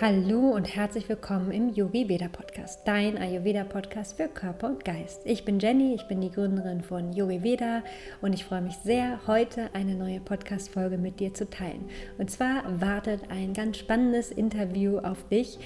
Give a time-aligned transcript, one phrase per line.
[0.00, 5.20] Hallo und herzlich willkommen im Yogi Veda Podcast, dein Ayurveda Podcast für Körper und Geist.
[5.26, 7.82] Ich bin Jenny, ich bin die Gründerin von Yogi Veda
[8.22, 11.84] und ich freue mich sehr, heute eine neue Podcast Folge mit dir zu teilen.
[12.16, 15.58] Und zwar wartet ein ganz spannendes Interview auf dich.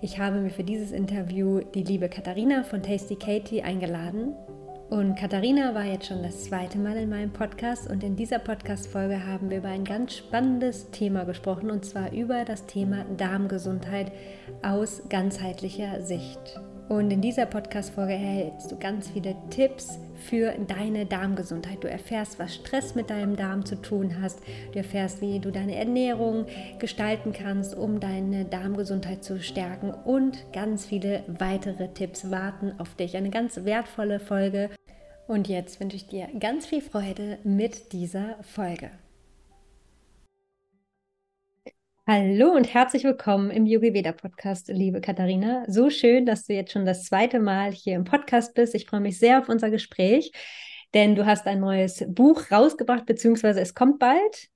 [0.00, 4.34] Ich habe mir für dieses Interview die liebe Katharina von Tasty Katie eingeladen.
[4.92, 9.26] Und Katharina war jetzt schon das zweite Mal in meinem Podcast und in dieser Podcast-Folge
[9.26, 14.12] haben wir über ein ganz spannendes Thema gesprochen und zwar über das Thema Darmgesundheit
[14.62, 16.60] aus ganzheitlicher Sicht.
[16.90, 21.82] Und in dieser Podcast-Folge erhältst du ganz viele Tipps für deine Darmgesundheit.
[21.82, 24.40] Du erfährst, was Stress mit deinem Darm zu tun hast.
[24.72, 26.46] Du erfährst, wie du deine Ernährung
[26.78, 29.92] gestalten kannst, um deine Darmgesundheit zu stärken.
[29.92, 33.16] Und ganz viele weitere Tipps warten auf dich.
[33.16, 34.70] Eine ganz wertvolle Folge.
[35.26, 38.90] Und jetzt wünsche ich dir ganz viel Freude mit dieser Folge.
[42.14, 45.64] Hallo und herzlich willkommen im Yogi Veda Podcast, liebe Katharina.
[45.66, 48.74] So schön, dass du jetzt schon das zweite Mal hier im Podcast bist.
[48.74, 50.30] Ich freue mich sehr auf unser Gespräch,
[50.92, 54.50] denn du hast ein neues Buch rausgebracht, beziehungsweise es kommt bald.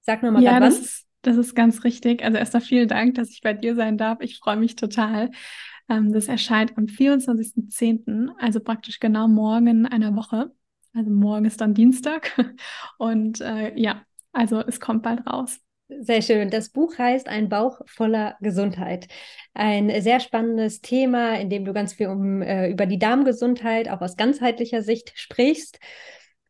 [0.00, 0.62] Sag nochmal ja, wann.
[0.62, 2.24] Das ist, das ist ganz richtig.
[2.24, 4.22] Also erstmal vielen Dank, dass ich bei dir sein darf.
[4.22, 5.30] Ich freue mich total.
[5.90, 10.54] Ähm, das erscheint am 24.10., also praktisch genau morgen in einer Woche.
[10.94, 12.32] Also morgen ist dann Dienstag.
[12.96, 15.60] Und äh, ja, also es kommt bald raus.
[16.00, 16.50] Sehr schön.
[16.50, 19.08] Das Buch heißt Ein Bauch voller Gesundheit.
[19.52, 24.00] Ein sehr spannendes Thema, in dem du ganz viel um, äh, über die Darmgesundheit auch
[24.00, 25.78] aus ganzheitlicher Sicht sprichst.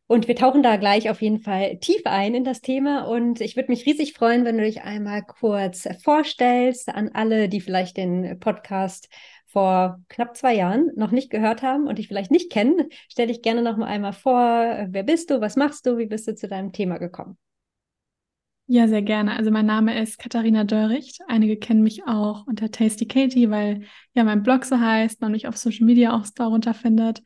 [0.07, 3.03] Und wir tauchen da gleich auf jeden Fall tief ein in das Thema.
[3.07, 7.61] Und ich würde mich riesig freuen, wenn du dich einmal kurz vorstellst an alle, die
[7.61, 9.09] vielleicht den Podcast
[9.47, 12.89] vor knapp zwei Jahren noch nicht gehört haben und dich vielleicht nicht kennen.
[13.09, 14.87] Stell dich gerne noch mal einmal vor.
[14.89, 15.41] Wer bist du?
[15.41, 15.97] Was machst du?
[15.97, 17.37] Wie bist du zu deinem Thema gekommen?
[18.67, 19.37] Ja, sehr gerne.
[19.37, 21.21] Also mein Name ist Katharina Dörricht.
[21.27, 25.47] Einige kennen mich auch unter Tasty Katie, weil ja mein Blog so heißt, man mich
[25.47, 27.21] auf Social Media auch darunter findet.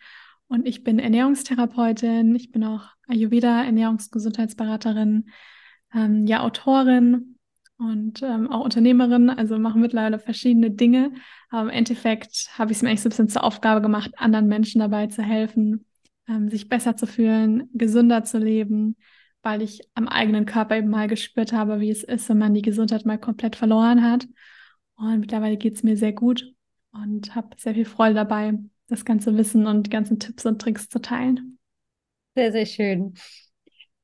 [0.48, 5.30] Und ich bin Ernährungstherapeutin, ich bin auch Ayurveda Ernährungsgesundheitsberaterin,
[5.94, 7.38] ähm, ja Autorin
[7.78, 11.14] und ähm, auch Unternehmerin, also mache mittlerweile verschiedene Dinge.
[11.50, 14.48] Aber im Endeffekt habe ich es mir eigentlich so ein bisschen zur Aufgabe gemacht, anderen
[14.48, 15.86] Menschen dabei zu helfen,
[16.28, 18.98] ähm, sich besser zu fühlen, gesünder zu leben,
[19.42, 22.62] weil ich am eigenen Körper eben mal gespürt habe, wie es ist, wenn man die
[22.62, 24.28] Gesundheit mal komplett verloren hat.
[24.96, 26.54] Und mittlerweile geht es mir sehr gut
[26.92, 28.54] und habe sehr viel Freude dabei,
[28.88, 31.58] das ganze Wissen und die ganzen Tipps und Tricks zu teilen.
[32.36, 33.14] Sehr, sehr schön.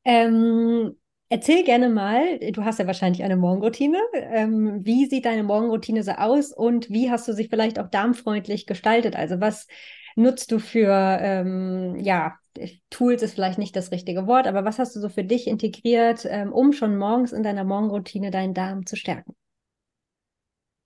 [0.04, 0.96] Ähm,
[1.30, 4.00] erzähl gerne mal, du hast ja wahrscheinlich eine Morgenroutine.
[4.14, 8.68] Ähm, wie sieht deine Morgenroutine so aus und wie hast du sie vielleicht auch darmfreundlich
[8.68, 9.16] gestaltet?
[9.16, 9.68] Also was
[10.16, 12.36] nutzt du für, ähm, ja,
[12.90, 16.26] Tools ist vielleicht nicht das richtige Wort, aber was hast du so für dich integriert,
[16.30, 19.36] ähm, um schon morgens in deiner Morgenroutine deinen Darm zu stärken?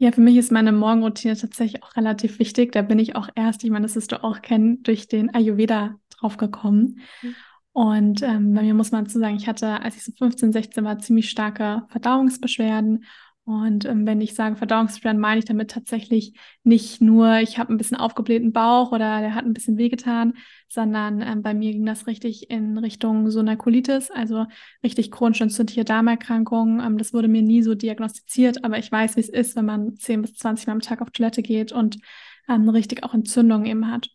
[0.01, 2.71] Ja, für mich ist meine Morgenroutine tatsächlich auch relativ wichtig.
[2.71, 5.95] Da bin ich auch erst, ich meine, das wirst du auch kennen, durch den Ayurveda
[6.09, 7.01] draufgekommen.
[7.21, 7.35] Mhm.
[7.73, 10.83] Und ähm, bei mir muss man zu sagen, ich hatte, als ich so 15, 16
[10.83, 13.05] war, ziemlich starke Verdauungsbeschwerden
[13.49, 16.33] und ähm, wenn ich sage Verdauungsbeschwerden, meine ich damit tatsächlich
[16.63, 20.35] nicht nur, ich habe ein bisschen aufgeblähten Bauch oder der hat ein bisschen wehgetan,
[20.67, 24.45] sondern ähm, bei mir ging das richtig in Richtung so einer Colitis, also
[24.83, 26.79] richtig chronisch entzündliche Darmerkrankungen.
[26.79, 29.95] Ähm, das wurde mir nie so diagnostiziert, aber ich weiß, wie es ist, wenn man
[29.95, 31.97] 10 bis 20 Mal am Tag auf Toilette geht und
[32.47, 34.09] ähm, richtig auch Entzündungen eben hat.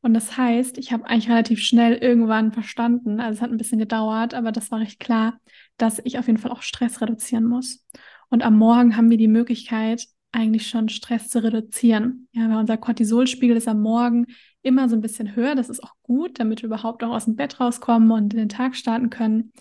[0.00, 3.78] Und das heißt, ich habe eigentlich relativ schnell irgendwann verstanden, also es hat ein bisschen
[3.78, 5.38] gedauert, aber das war recht klar,
[5.76, 7.86] dass ich auf jeden Fall auch Stress reduzieren muss.
[8.32, 12.28] Und am Morgen haben wir die Möglichkeit, eigentlich schon Stress zu reduzieren.
[12.32, 14.24] Ja, weil unser Cortisolspiegel ist am Morgen
[14.62, 15.54] immer so ein bisschen höher.
[15.54, 18.48] Das ist auch gut, damit wir überhaupt auch aus dem Bett rauskommen und in den
[18.48, 19.52] Tag starten können.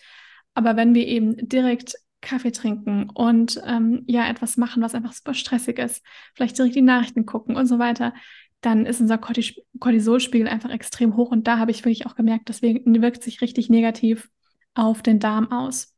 [0.53, 5.33] Aber wenn wir eben direkt Kaffee trinken und ähm, ja etwas machen, was einfach super
[5.33, 6.01] stressig ist,
[6.33, 8.13] vielleicht direkt die Nachrichten gucken und so weiter,
[8.61, 11.29] dann ist unser Cortisolspiegel einfach extrem hoch.
[11.29, 14.29] Und da habe ich wirklich auch gemerkt, das wirkt sich richtig negativ
[14.75, 15.93] auf den Darm aus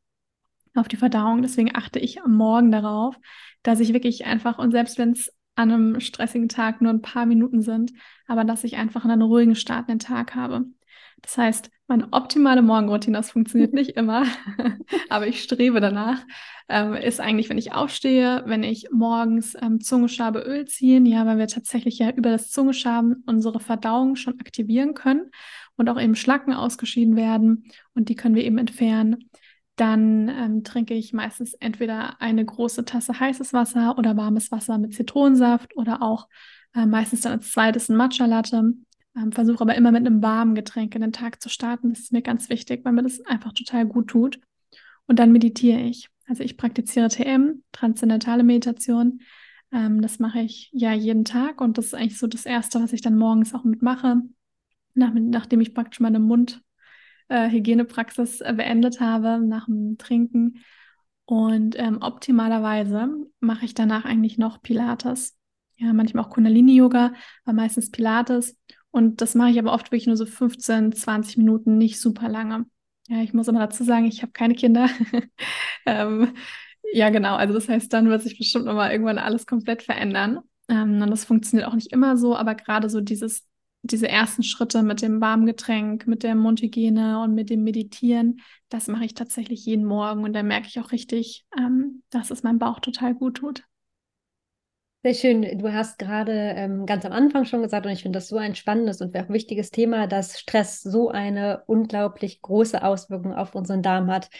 [0.74, 1.42] auf die Verdauung.
[1.42, 3.16] Deswegen achte ich am Morgen darauf,
[3.62, 7.26] dass ich wirklich einfach, und selbst wenn es an einem stressigen Tag nur ein paar
[7.26, 7.92] Minuten sind,
[8.26, 10.64] aber dass ich einfach einen ruhigen Start in den Tag habe.
[11.22, 14.24] Das heißt, meine optimale Morgenroutine, das funktioniert nicht immer,
[15.08, 16.24] aber ich strebe danach,
[16.68, 21.38] ähm, ist eigentlich, wenn ich aufstehe, wenn ich morgens ähm, Zungenschabe Öl ziehen, ja, weil
[21.38, 25.30] wir tatsächlich ja über das Zungenschaben unsere Verdauung schon aktivieren können
[25.76, 29.30] und auch eben Schlacken ausgeschieden werden und die können wir eben entfernen
[29.76, 34.94] dann ähm, trinke ich meistens entweder eine große Tasse heißes Wasser oder warmes Wasser mit
[34.94, 36.28] Zitronensaft oder auch
[36.74, 38.74] äh, meistens dann als zweites ein Matcha Latte.
[39.16, 41.90] Ähm, Versuche aber immer mit einem warmen Getränk in den Tag zu starten.
[41.90, 44.40] Das ist mir ganz wichtig, weil mir das einfach total gut tut.
[45.06, 46.08] Und dann meditiere ich.
[46.26, 49.20] Also ich praktiziere TM, transzendentale Meditation.
[49.72, 52.92] Ähm, das mache ich ja jeden Tag und das ist eigentlich so das Erste, was
[52.92, 54.22] ich dann morgens auch mitmache,
[54.94, 56.64] nach, nachdem ich praktisch meine Mundhygienepraxis
[57.28, 60.64] äh, beendet habe, nach dem Trinken.
[61.26, 63.08] Und ähm, optimalerweise
[63.40, 65.36] mache ich danach eigentlich noch Pilates.
[65.76, 68.56] Ja, manchmal auch Kundalini-Yoga, aber meistens Pilates.
[68.90, 72.66] Und das mache ich aber oft wirklich nur so 15, 20 Minuten, nicht super lange.
[73.08, 74.88] Ja, ich muss aber dazu sagen, ich habe keine Kinder.
[75.86, 76.34] ähm,
[76.92, 77.34] ja, genau.
[77.34, 80.40] Also das heißt, dann wird sich bestimmt nochmal irgendwann alles komplett verändern.
[80.68, 83.46] Ähm, und das funktioniert auch nicht immer so, aber gerade so dieses,
[83.84, 88.40] diese ersten Schritte mit dem warmen Getränk, mit der Mundhygiene und mit dem Meditieren,
[88.70, 92.42] das mache ich tatsächlich jeden Morgen und da merke ich auch richtig, ähm, dass es
[92.42, 93.64] meinem Bauch total gut tut.
[95.02, 95.58] Sehr schön.
[95.58, 98.54] Du hast gerade ähm, ganz am Anfang schon gesagt, und ich finde das so ein
[98.54, 104.10] spannendes und auch wichtiges Thema, dass Stress so eine unglaublich große Auswirkung auf unseren Darm
[104.10, 104.30] hat.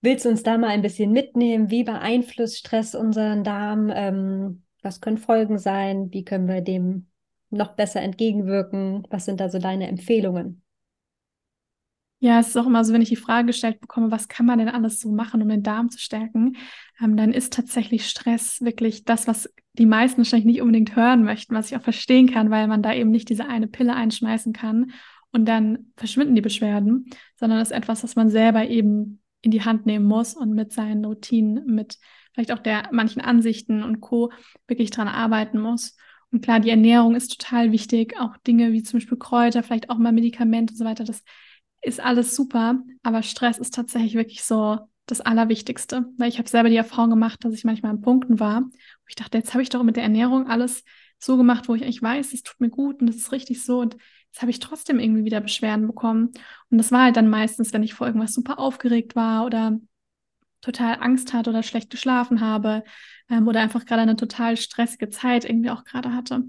[0.00, 1.68] Willst du uns da mal ein bisschen mitnehmen?
[1.70, 3.90] Wie beeinflusst Stress unseren Darm?
[3.92, 6.12] Ähm, was können Folgen sein?
[6.12, 7.08] Wie können wir dem
[7.52, 9.06] noch besser entgegenwirken?
[9.10, 10.62] Was sind da so deine Empfehlungen?
[12.20, 14.60] Ja, es ist auch immer so, wenn ich die Frage gestellt bekomme, was kann man
[14.60, 16.56] denn alles so machen, um den Darm zu stärken,
[17.02, 21.56] ähm, dann ist tatsächlich Stress wirklich das, was die meisten wahrscheinlich nicht unbedingt hören möchten,
[21.56, 24.92] was ich auch verstehen kann, weil man da eben nicht diese eine Pille einschmeißen kann
[25.32, 29.64] und dann verschwinden die Beschwerden, sondern es ist etwas, was man selber eben in die
[29.64, 31.98] Hand nehmen muss und mit seinen Routinen, mit
[32.34, 34.30] vielleicht auch der manchen Ansichten und Co.
[34.68, 35.96] wirklich dran arbeiten muss.
[36.32, 39.98] Und klar, die Ernährung ist total wichtig, auch Dinge wie zum Beispiel Kräuter, vielleicht auch
[39.98, 41.22] mal Medikamente und so weiter, das
[41.82, 46.06] ist alles super, aber Stress ist tatsächlich wirklich so das Allerwichtigste.
[46.16, 49.14] Weil ich habe selber die Erfahrung gemacht, dass ich manchmal an Punkten war, wo ich
[49.14, 50.84] dachte, jetzt habe ich doch mit der Ernährung alles
[51.18, 53.80] so gemacht, wo ich eigentlich weiß, es tut mir gut und das ist richtig so.
[53.80, 53.96] Und
[54.30, 56.30] jetzt habe ich trotzdem irgendwie wieder Beschwerden bekommen.
[56.70, 59.78] Und das war halt dann meistens, wenn ich vor irgendwas super aufgeregt war oder
[60.62, 62.84] total Angst hatte oder schlecht geschlafen habe
[63.28, 66.44] ähm, oder einfach gerade eine total stressige Zeit irgendwie auch gerade hatte.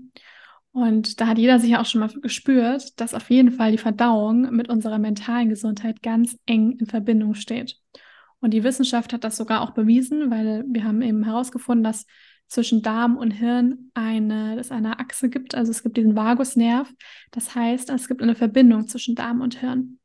[0.71, 4.49] Und da hat jeder sich auch schon mal gespürt, dass auf jeden Fall die Verdauung
[4.55, 7.77] mit unserer mentalen Gesundheit ganz eng in Verbindung steht.
[8.39, 12.05] Und die Wissenschaft hat das sogar auch bewiesen, weil wir haben eben herausgefunden, dass
[12.47, 15.55] zwischen Darm und Hirn eine, es eine Achse gibt.
[15.55, 16.91] Also es gibt diesen Vagusnerv.
[17.31, 19.99] Das heißt, es gibt eine Verbindung zwischen Darm und Hirn.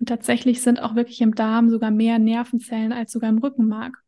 [0.00, 4.02] Und tatsächlich sind auch wirklich im Darm sogar mehr Nervenzellen als sogar im Rückenmark.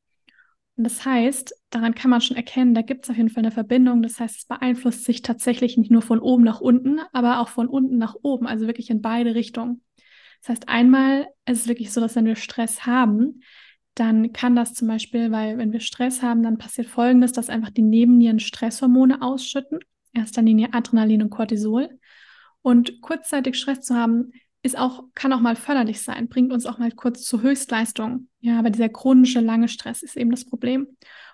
[0.76, 3.52] Und das heißt, daran kann man schon erkennen, da gibt es auf jeden Fall eine
[3.52, 4.02] Verbindung.
[4.02, 7.68] Das heißt, es beeinflusst sich tatsächlich nicht nur von oben nach unten, aber auch von
[7.68, 9.82] unten nach oben, also wirklich in beide Richtungen.
[10.40, 13.42] Das heißt, einmal ist es wirklich so, dass wenn wir Stress haben,
[13.94, 17.70] dann kann das zum Beispiel, weil wenn wir Stress haben, dann passiert Folgendes, dass einfach
[17.70, 19.80] die Nebennieren Stresshormone ausschütten.
[20.14, 21.98] Erster Linie Adrenalin und Cortisol.
[22.62, 26.78] Und kurzzeitig Stress zu haben, ist auch, kann auch mal förderlich sein, bringt uns auch
[26.78, 28.28] mal kurz zur Höchstleistung.
[28.40, 30.86] Ja, aber dieser chronische lange Stress ist eben das Problem.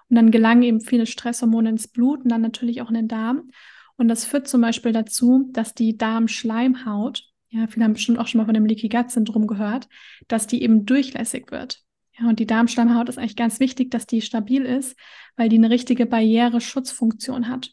[0.08, 3.50] Und dann gelangen eben viele Stresshormone ins Blut und dann natürlich auch in den Darm.
[3.96, 8.38] Und das führt zum Beispiel dazu, dass die Darmschleimhaut, ja, viele haben bestimmt auch schon
[8.38, 9.88] mal von dem Leaky Gut Syndrom gehört,
[10.28, 11.82] dass die eben durchlässig wird.
[12.19, 14.98] Ja, und die Darmschleimhaut ist eigentlich ganz wichtig, dass die stabil ist,
[15.36, 17.72] weil die eine richtige Barriere-Schutzfunktion hat.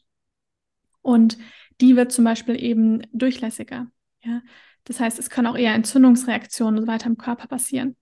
[1.01, 1.37] Und
[1.81, 3.87] die wird zum Beispiel eben durchlässiger.
[4.23, 4.41] Ja,
[4.85, 7.95] das heißt, es können auch eher Entzündungsreaktionen und so weiter im Körper passieren.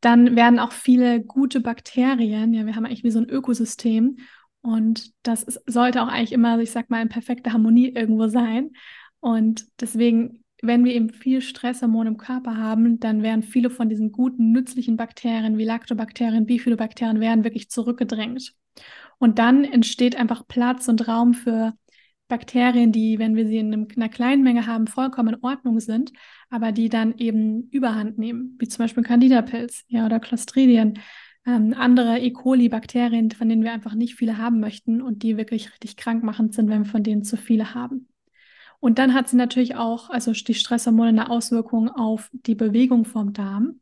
[0.00, 4.18] Dann werden auch viele gute Bakterien, ja, wir haben eigentlich wie so ein Ökosystem
[4.66, 8.72] und das ist, sollte auch eigentlich immer, ich sag mal, in perfekter Harmonie irgendwo sein.
[9.20, 14.10] Und deswegen, wenn wir eben viel Stresshormone im Körper haben, dann werden viele von diesen
[14.10, 18.54] guten, nützlichen Bakterien wie Lactobakterien, Bifidobakterien werden wirklich zurückgedrängt.
[19.18, 21.74] Und dann entsteht einfach Platz und Raum für
[22.28, 26.12] Bakterien, die, wenn wir sie in einer kleinen Menge haben, vollkommen in Ordnung sind,
[26.50, 30.98] aber die dann eben Überhand nehmen, wie zum Beispiel Candida-Pilz ja, oder Clostridien,
[31.46, 32.32] ähm, andere E.
[32.32, 36.68] coli-Bakterien, von denen wir einfach nicht viele haben möchten und die wirklich richtig krankmachend sind,
[36.68, 38.08] wenn wir von denen zu viele haben.
[38.80, 43.32] Und dann hat sie natürlich auch, also die Stresshormone, eine Auswirkung auf die Bewegung vom
[43.32, 43.80] Darm,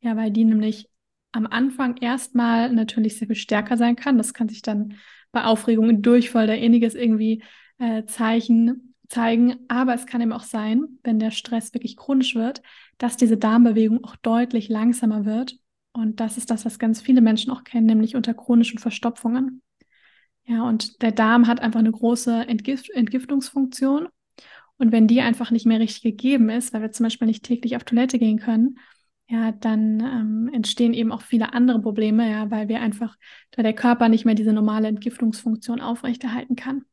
[0.00, 0.88] ja, weil die nämlich
[1.32, 4.18] am Anfang erstmal natürlich sehr viel stärker sein kann.
[4.18, 4.94] Das kann sich dann
[5.32, 7.42] bei Aufregung, Durchfall oder ähnliches irgendwie
[7.78, 9.56] äh, Zeichen zeigen.
[9.68, 12.62] Aber es kann eben auch sein, wenn der Stress wirklich chronisch wird,
[12.98, 15.58] dass diese Darmbewegung auch deutlich langsamer wird.
[15.92, 19.62] Und das ist das, was ganz viele Menschen auch kennen, nämlich unter chronischen Verstopfungen.
[20.44, 24.08] Ja, und der Darm hat einfach eine große Entgift Entgiftungsfunktion.
[24.78, 27.76] Und wenn die einfach nicht mehr richtig gegeben ist, weil wir zum Beispiel nicht täglich
[27.76, 28.78] auf Toilette gehen können,
[29.28, 33.16] ja, dann ähm, entstehen eben auch viele andere Probleme, ja, weil wir einfach,
[33.52, 36.84] da der Körper nicht mehr diese normale Entgiftungsfunktion aufrechterhalten kann.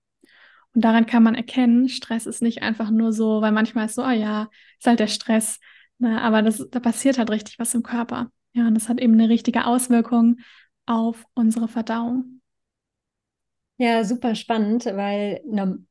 [0.73, 4.03] Und daran kann man erkennen, Stress ist nicht einfach nur so, weil manchmal ist so,
[4.03, 4.49] oh ja,
[4.79, 5.59] ist halt der Stress.
[5.99, 6.21] Ne?
[6.21, 8.31] Aber das, da passiert halt richtig was im Körper.
[8.53, 10.37] Ja, und das hat eben eine richtige Auswirkung
[10.85, 12.41] auf unsere Verdauung.
[13.77, 15.41] Ja, super spannend, weil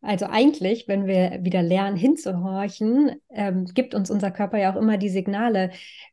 [0.00, 4.98] also eigentlich, wenn wir wieder lernen hinzuhorchen, ähm, gibt uns unser Körper ja auch immer
[4.98, 5.70] die Signale.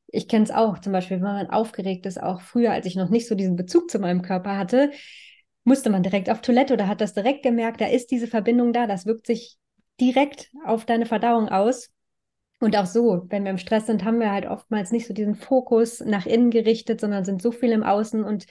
[0.08, 3.10] Ich kenne es auch, zum Beispiel, wenn man aufgeregt ist, auch früher, als ich noch
[3.10, 4.92] nicht so diesen Bezug zu meinem Körper hatte,
[5.64, 8.88] musste man direkt auf Toilette oder hat das direkt gemerkt, da ist diese Verbindung da,
[8.88, 9.58] das wirkt sich
[10.00, 11.90] direkt auf deine Verdauung aus.
[12.62, 15.36] Und auch so, wenn wir im Stress sind, haben wir halt oftmals nicht so diesen
[15.36, 18.46] Fokus nach innen gerichtet, sondern sind so viel im Außen und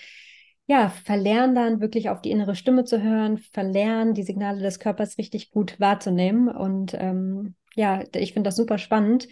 [0.67, 5.17] ja, verlernen dann wirklich auf die innere Stimme zu hören, verlernen die Signale des Körpers
[5.17, 6.49] richtig gut wahrzunehmen.
[6.49, 9.29] Und ähm, ja, ich finde das super spannend,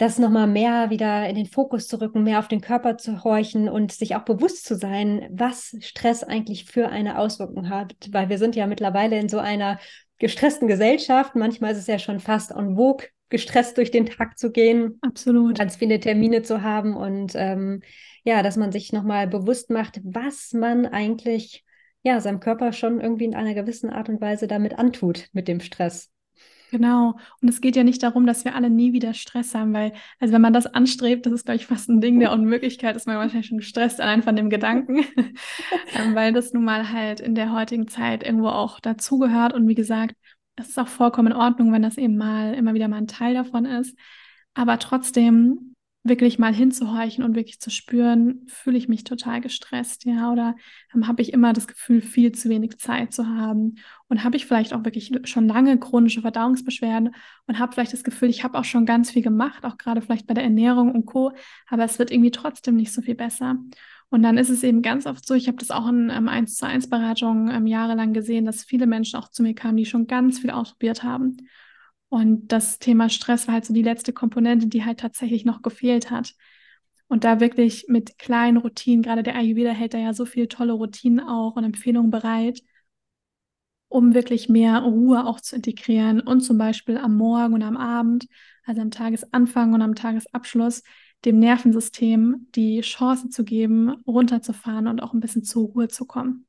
[0.00, 3.68] das nochmal mehr wieder in den Fokus zu rücken, mehr auf den Körper zu horchen
[3.68, 7.94] und sich auch bewusst zu sein, was Stress eigentlich für eine Auswirkung hat.
[8.10, 9.78] Weil wir sind ja mittlerweile in so einer
[10.16, 11.36] gestressten Gesellschaft.
[11.36, 14.96] Manchmal ist es ja schon fast en vogue, gestresst durch den Tag zu gehen.
[15.02, 15.58] Absolut.
[15.58, 17.82] Ganz viele Termine zu haben und ähm,
[18.24, 21.62] ja, dass man sich nochmal bewusst macht, was man eigentlich
[22.02, 25.60] ja seinem Körper schon irgendwie in einer gewissen Art und Weise damit antut mit dem
[25.60, 26.10] Stress.
[26.70, 27.16] Genau.
[27.42, 30.32] Und es geht ja nicht darum, dass wir alle nie wieder Stress haben, weil, also
[30.32, 33.16] wenn man das anstrebt, das ist, glaube ich, fast ein Ding der Unmöglichkeit, ist man
[33.16, 34.98] wahrscheinlich schon gestresst allein von dem Gedanken,
[35.96, 39.52] ähm, weil das nun mal halt in der heutigen Zeit irgendwo auch dazugehört.
[39.52, 40.14] Und wie gesagt,
[40.54, 43.34] es ist auch vollkommen in Ordnung, wenn das eben mal immer wieder mal ein Teil
[43.34, 43.98] davon ist.
[44.54, 45.69] Aber trotzdem
[46.02, 50.56] wirklich mal hinzuhorchen und wirklich zu spüren, fühle ich mich total gestresst, ja, oder
[50.94, 53.76] ähm, habe ich immer das Gefühl, viel zu wenig Zeit zu haben?
[54.08, 57.14] Und habe ich vielleicht auch wirklich schon lange chronische Verdauungsbeschwerden
[57.46, 60.26] und habe vielleicht das Gefühl, ich habe auch schon ganz viel gemacht, auch gerade vielleicht
[60.26, 61.32] bei der Ernährung und Co,
[61.68, 63.56] aber es wird irgendwie trotzdem nicht so viel besser.
[64.08, 66.56] Und dann ist es eben ganz oft so, ich habe das auch in ähm, 1
[66.56, 70.06] zu 1 Beratungen ähm, jahrelang gesehen, dass viele Menschen auch zu mir kamen, die schon
[70.06, 71.36] ganz viel ausprobiert haben
[72.10, 76.10] und das Thema Stress war halt so die letzte Komponente, die halt tatsächlich noch gefehlt
[76.10, 76.34] hat.
[77.06, 80.72] Und da wirklich mit kleinen Routinen, gerade der Ayurveda hält da ja so viele tolle
[80.72, 82.62] Routinen auch und Empfehlungen bereit,
[83.88, 88.26] um wirklich mehr Ruhe auch zu integrieren und zum Beispiel am Morgen und am Abend,
[88.64, 90.82] also am Tagesanfang und am Tagesabschluss,
[91.24, 96.46] dem Nervensystem die Chance zu geben, runterzufahren und auch ein bisschen zur Ruhe zu kommen.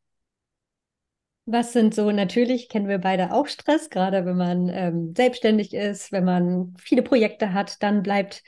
[1.45, 6.11] Was sind so, natürlich kennen wir beide auch Stress, gerade wenn man ähm, selbstständig ist,
[6.11, 8.43] wenn man viele Projekte hat, dann bleibt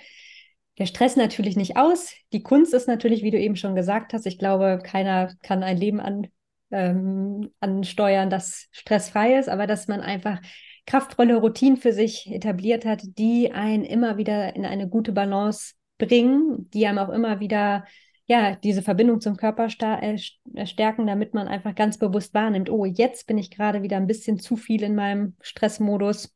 [0.78, 2.14] der Stress natürlich nicht aus.
[2.34, 5.78] Die Kunst ist natürlich, wie du eben schon gesagt hast, ich glaube, keiner kann ein
[5.78, 6.28] Leben an,
[6.72, 10.40] ähm, ansteuern, das stressfrei ist, aber dass man einfach
[10.86, 16.70] kraftvolle Routinen für sich etabliert hat, die einen immer wieder in eine gute Balance bringen,
[16.72, 17.86] die einem auch immer wieder
[18.26, 19.68] ja, diese Verbindung zum Körper
[20.02, 20.18] äh,
[20.54, 24.08] äh, stärken, damit man einfach ganz bewusst wahrnimmt, oh, jetzt bin ich gerade wieder ein
[24.08, 26.34] bisschen zu viel in meinem Stressmodus.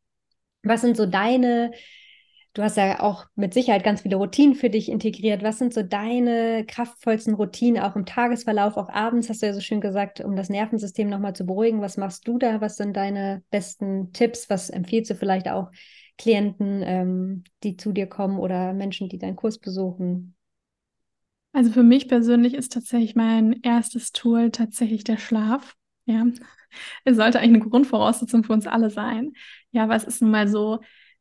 [0.64, 1.72] Was sind so deine,
[2.54, 5.44] du hast ja auch mit Sicherheit ganz viele Routinen für dich integriert.
[5.44, 9.62] Was sind so deine kraftvollsten Routinen, auch im Tagesverlauf, auch abends, hast du ja so
[9.62, 11.82] schön gesagt, um das Nervensystem nochmal zu beruhigen.
[11.82, 12.60] Was machst du da?
[12.60, 14.50] Was sind deine besten Tipps?
[14.50, 15.72] Was empfiehlst du vielleicht auch
[16.18, 20.37] Klienten, ähm, die zu dir kommen oder Menschen, die deinen Kurs besuchen?
[21.54, 25.76] Also für mich persönlich ist tatsächlich mein erstes Tool tatsächlich der Schlaf.
[26.06, 26.26] Ja,
[27.04, 29.34] es sollte eigentlich eine Grundvoraussetzung für uns alle sein.
[29.72, 30.80] Ja, aber es ist nun mal so,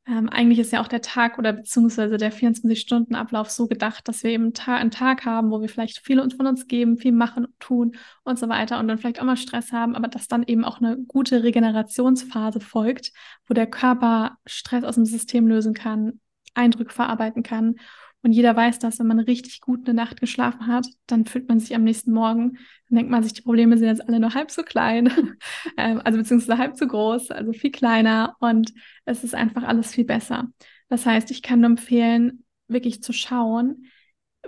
[0.09, 4.31] ähm, eigentlich ist ja auch der Tag oder beziehungsweise der 24-Stunden-Ablauf so gedacht, dass wir
[4.31, 7.59] eben ta einen Tag haben, wo wir vielleicht viel von uns geben, viel machen und
[7.59, 10.65] tun und so weiter und dann vielleicht auch mal Stress haben, aber dass dann eben
[10.65, 13.13] auch eine gute Regenerationsphase folgt,
[13.49, 16.21] wo der Körper Stress aus dem System lösen kann,
[16.55, 17.77] Eindrücke verarbeiten kann
[18.23, 21.61] und jeder weiß das, wenn man richtig gut eine Nacht geschlafen hat, dann fühlt man
[21.61, 22.59] sich am nächsten Morgen,
[22.89, 25.09] dann denkt man sich, die Probleme sind jetzt alle nur halb so klein,
[25.77, 28.73] ähm, also beziehungsweise halb so groß, also viel kleiner und
[29.05, 30.49] es ist einfach alles viel besser.
[30.89, 33.87] Das heißt, ich kann nur empfehlen, wirklich zu schauen,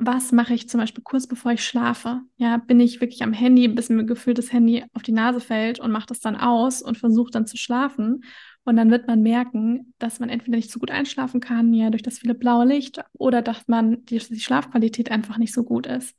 [0.00, 2.20] was mache ich zum Beispiel kurz bevor ich schlafe?
[2.37, 5.80] Ja, bin ich wirklich am Handy, bis mir gefühlt das Handy auf die Nase fällt
[5.80, 8.22] und mache das dann aus und versuche dann zu schlafen?
[8.68, 12.02] Und dann wird man merken, dass man entweder nicht so gut einschlafen kann, ja, durch
[12.02, 16.14] das viele blaue Licht, oder dass man die, die Schlafqualität einfach nicht so gut ist.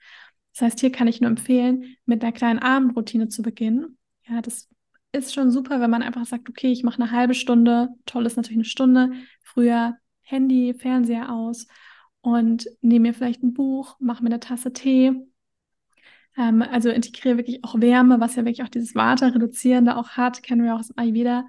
[0.54, 4.00] Das heißt, hier kann ich nur empfehlen, mit einer kleinen Abendroutine zu beginnen.
[4.28, 4.68] Ja, das
[5.12, 8.36] ist schon super, wenn man einfach sagt, okay, ich mache eine halbe Stunde, toll ist
[8.36, 9.12] natürlich eine Stunde,
[9.44, 11.68] früher Handy, Fernseher aus
[12.22, 15.14] und nehme mir vielleicht ein Buch, mache mir eine Tasse Tee.
[16.36, 20.64] Ähm, also integriere wirklich auch Wärme, was ja wirklich auch dieses Vata-Reduzierende auch hat, kennen
[20.64, 21.46] wir auch aus dem Ayurveda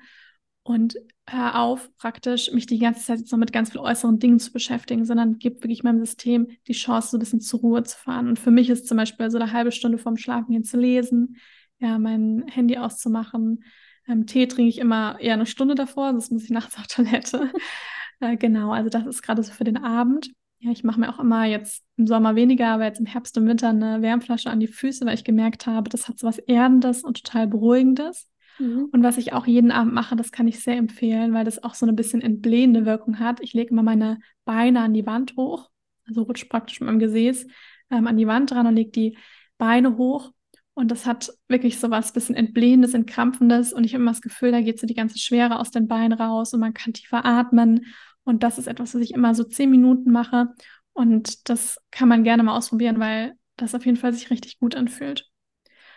[0.63, 4.39] und hör auf, praktisch mich die ganze Zeit jetzt noch mit ganz vielen äußeren Dingen
[4.39, 7.97] zu beschäftigen, sondern gib wirklich meinem System die Chance, so ein bisschen zur Ruhe zu
[7.97, 8.29] fahren.
[8.29, 11.37] Und für mich ist zum Beispiel so eine halbe Stunde vorm Schlafen gehen zu lesen,
[11.79, 13.65] ja, mein Handy auszumachen.
[14.07, 17.51] Ähm, Tee trinke ich immer eher eine Stunde davor, sonst muss ich nachts auf Toilette.
[18.21, 20.31] äh, genau, also das ist gerade so für den Abend.
[20.59, 23.47] Ja, ich mache mir auch immer jetzt im Sommer weniger, aber jetzt im Herbst und
[23.47, 27.03] Winter eine Wärmflasche an die Füße, weil ich gemerkt habe, das hat so was Erdendes
[27.03, 28.29] und total Beruhigendes.
[28.61, 28.89] Mhm.
[28.93, 31.75] Und was ich auch jeden Abend mache, das kann ich sehr empfehlen, weil das auch
[31.75, 33.41] so eine bisschen entblähende Wirkung hat.
[33.41, 35.71] Ich lege immer meine Beine an die Wand hoch,
[36.07, 37.47] also rutsche praktisch mit meinem Gesäß
[37.91, 39.19] ähm, an die Wand dran und lege die
[39.59, 40.33] Beine hoch.
[40.75, 43.73] Und das hat wirklich so was bisschen entblähendes, entkrampfendes.
[43.73, 46.13] Und ich habe immer das Gefühl, da geht so die ganze Schwere aus den Beinen
[46.13, 47.87] raus und man kann tiefer atmen.
[48.25, 50.49] Und das ist etwas, was ich immer so zehn Minuten mache.
[50.93, 54.75] Und das kann man gerne mal ausprobieren, weil das auf jeden Fall sich richtig gut
[54.75, 55.29] anfühlt.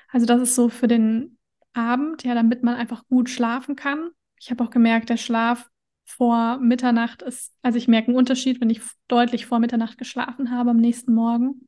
[0.09, 1.37] Also das ist so für den
[1.73, 4.09] Abend, ja, damit man einfach gut schlafen kann.
[4.39, 5.69] Ich habe auch gemerkt, der Schlaf
[6.05, 10.71] vor Mitternacht ist, also ich merke einen Unterschied, wenn ich deutlich vor Mitternacht geschlafen habe
[10.71, 11.67] am nächsten Morgen.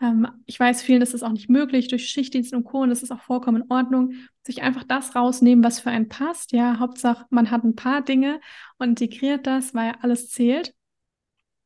[0.00, 2.82] Ähm, ich weiß, vielen ist es auch nicht möglich durch Schichtdienst und Co.
[2.82, 6.52] Und das ist auch vollkommen in Ordnung, sich einfach das rausnehmen, was für einen passt.
[6.52, 8.40] Ja, Hauptsache, man hat ein paar Dinge
[8.78, 10.74] und integriert das, weil alles zählt.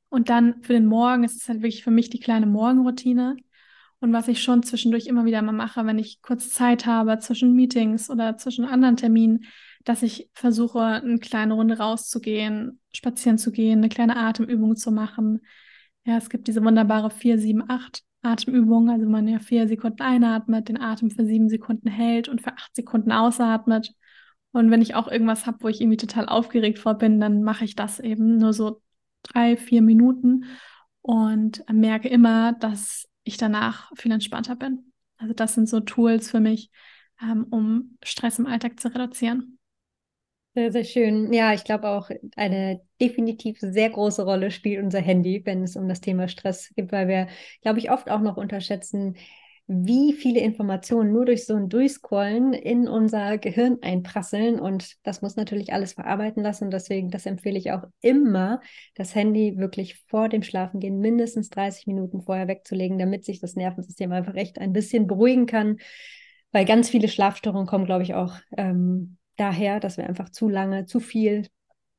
[0.09, 3.37] Und dann für den Morgen ist es halt wirklich für mich die kleine Morgenroutine.
[4.03, 7.55] Und was ich schon zwischendurch immer wieder mal mache, wenn ich kurz Zeit habe zwischen
[7.55, 9.45] Meetings oder zwischen anderen Terminen,
[9.85, 15.43] dass ich versuche, eine kleine Runde rauszugehen, spazieren zu gehen, eine kleine Atemübung zu machen.
[16.05, 20.69] Ja, es gibt diese wunderbare 4, 7, 8 Atemübung, also man ja vier Sekunden einatmet,
[20.69, 23.95] den Atem für sieben Sekunden hält und für acht Sekunden ausatmet.
[24.51, 27.65] Und wenn ich auch irgendwas habe, wo ich irgendwie total aufgeregt vor bin, dann mache
[27.65, 28.83] ich das eben nur so
[29.23, 30.47] drei, vier Minuten
[31.03, 34.93] und merke immer, dass ich danach viel entspannter bin.
[35.19, 36.71] Also das sind so Tools für mich,
[37.23, 39.59] ähm, um Stress im Alltag zu reduzieren.
[40.55, 41.33] Sehr, sehr schön.
[41.33, 45.89] Ja, ich glaube auch, eine definitiv sehr große Rolle spielt unser Handy, wenn es um
[45.89, 47.29] das Thema Stress geht, weil wir,
[47.63, 49.17] glaube ich, oft auch noch unterschätzen,
[49.75, 54.61] wie viele Informationen nur durch so ein Durchscrollen in unser Gehirn einprasseln.
[54.61, 56.65] Und das muss natürlich alles verarbeiten lassen.
[56.65, 58.61] Und deswegen, das empfehle ich auch immer,
[58.95, 64.13] das Handy wirklich vor dem Schlafengehen mindestens 30 Minuten vorher wegzulegen, damit sich das Nervensystem
[64.13, 65.79] einfach echt ein bisschen beruhigen kann.
[66.53, 70.85] Weil ganz viele Schlafstörungen kommen, glaube ich, auch ähm, daher, dass wir einfach zu lange,
[70.85, 71.49] zu viel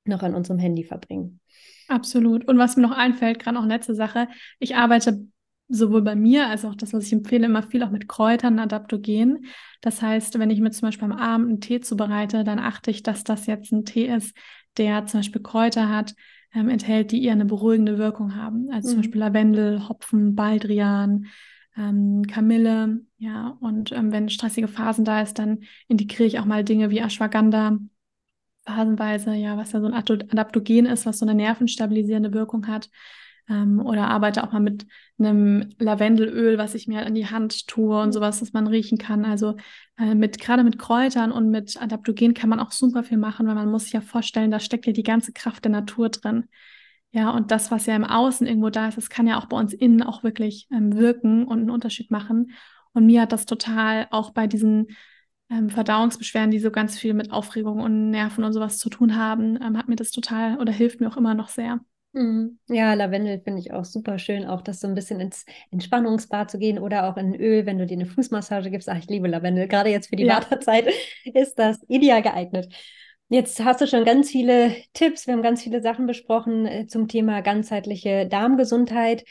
[0.06, 1.40] noch an unserem Handy verbringen.
[1.88, 2.48] Absolut.
[2.48, 4.28] Und was mir noch einfällt, gerade auch letzte Sache,
[4.60, 5.28] ich arbeite
[5.74, 9.46] sowohl bei mir als auch das, was ich empfehle, immer viel auch mit Kräutern, Adaptogen.
[9.82, 13.04] Das heißt, wenn ich mir zum Beispiel am Abend einen Tee zubereite, dann achte ich,
[13.04, 14.36] dass das jetzt ein Tee ist,
[14.78, 16.16] der zum Beispiel Kräuter hat,
[16.54, 18.70] ähm, enthält, die eher eine beruhigende Wirkung haben.
[18.72, 18.92] Also mhm.
[18.92, 21.26] zum Beispiel Lavendel, Hopfen, Baldrian,
[21.76, 26.64] ähm, Kamille, ja, und ähm, wenn stressige Phasen da ist, dann integriere ich auch mal
[26.64, 27.80] Dinge wie Ashwagandha,
[28.66, 32.90] phasenweise, ja, was ja so ein Adaptogen ist, was so eine nervenstabilisierende Wirkung hat.
[33.50, 34.86] Ähm, oder arbeite auch mal mit
[35.20, 38.98] einem Lavendelöl, was ich mir halt an die Hand tue und sowas, dass man riechen
[38.98, 39.26] kann.
[39.26, 39.56] Also
[39.98, 43.56] äh, mit gerade mit Kräutern und mit Adaptogen kann man auch super viel machen, weil
[43.56, 46.46] man muss sich ja vorstellen, da steckt ja die ganze Kraft der Natur drin.
[47.12, 49.58] Ja, und das, was ja im Außen irgendwo da ist, das kann ja auch bei
[49.58, 52.52] uns innen auch wirklich ähm, wirken und einen Unterschied machen.
[52.94, 54.88] Und mir hat das total auch bei diesen
[55.50, 59.62] ähm, Verdauungsbeschwerden, die so ganz viel mit Aufregung und Nerven und sowas zu tun haben,
[59.62, 61.80] ähm, hat mir das total oder hilft mir auch immer noch sehr.
[62.14, 62.60] Mhm.
[62.70, 66.60] Ja, Lavendel finde ich auch super schön, auch das so ein bisschen ins Entspannungsbad zu
[66.60, 68.88] gehen oder auch in Öl, wenn du dir eine Fußmassage gibst.
[68.88, 69.68] Ach, ich liebe Lavendel.
[69.68, 70.36] Gerade jetzt für die ja.
[70.36, 70.88] Wartezeit
[71.34, 72.72] ist das ideal geeignet.
[73.30, 77.08] Jetzt hast du schon ganz viele Tipps, wir haben ganz viele Sachen besprochen äh, zum
[77.08, 79.24] Thema ganzheitliche Darmgesundheit.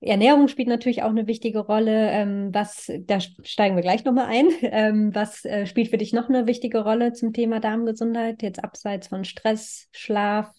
[0.00, 2.10] Ernährung spielt natürlich auch eine wichtige Rolle.
[2.10, 4.48] Ähm, was, da steigen wir gleich nochmal ein.
[4.62, 8.42] Ähm, was äh, spielt für dich noch eine wichtige Rolle zum Thema Darmgesundheit?
[8.42, 10.50] Jetzt abseits von Stress, Schlaf,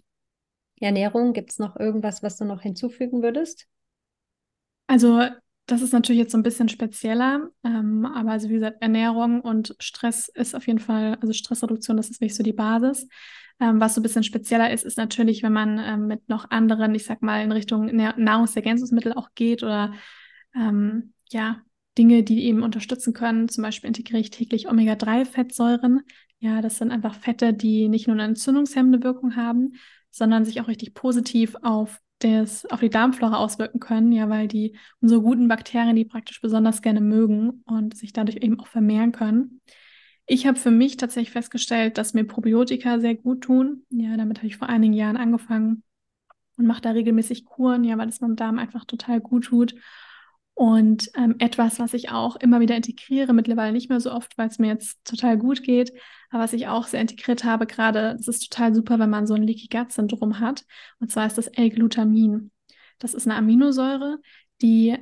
[0.84, 3.68] Ernährung, gibt es noch irgendwas, was du noch hinzufügen würdest?
[4.88, 5.22] Also
[5.66, 9.76] das ist natürlich jetzt so ein bisschen spezieller, ähm, aber also wie gesagt, Ernährung und
[9.80, 13.08] Stress ist auf jeden Fall, also Stressreduktion, das ist wirklich so die Basis.
[13.60, 16.94] Ähm, was so ein bisschen spezieller ist, ist natürlich, wenn man ähm, mit noch anderen,
[16.94, 19.94] ich sag mal, in Richtung Nahrungsergänzungsmittel auch geht oder
[20.54, 21.62] ähm, ja,
[21.98, 23.48] Dinge, die eben unterstützen können.
[23.48, 26.02] Zum Beispiel integriere ich täglich Omega-3-Fettsäuren.
[26.40, 29.74] Ja, das sind einfach Fette, die nicht nur eine entzündungshemmende Wirkung haben,
[30.16, 34.78] sondern sich auch richtig positiv auf das auf die Darmflora auswirken können, ja, weil die
[35.02, 39.60] unsere guten Bakterien die praktisch besonders gerne mögen und sich dadurch eben auch vermehren können.
[40.26, 43.86] Ich habe für mich tatsächlich festgestellt, dass mir Probiotika sehr gut tun.
[43.90, 45.84] Ja, damit habe ich vor einigen Jahren angefangen
[46.58, 49.76] und mache da regelmäßig Kuren, ja, weil es meinem Darm einfach total gut tut.
[50.54, 54.48] Und ähm, etwas, was ich auch immer wieder integriere, mittlerweile nicht mehr so oft, weil
[54.48, 55.92] es mir jetzt total gut geht,
[56.30, 59.34] aber was ich auch sehr integriert habe, gerade, es ist total super, wenn man so
[59.34, 60.66] ein Leaky Gut Syndrom hat.
[61.00, 62.52] Und zwar ist das L-Glutamin.
[63.00, 64.20] Das ist eine Aminosäure,
[64.62, 64.98] die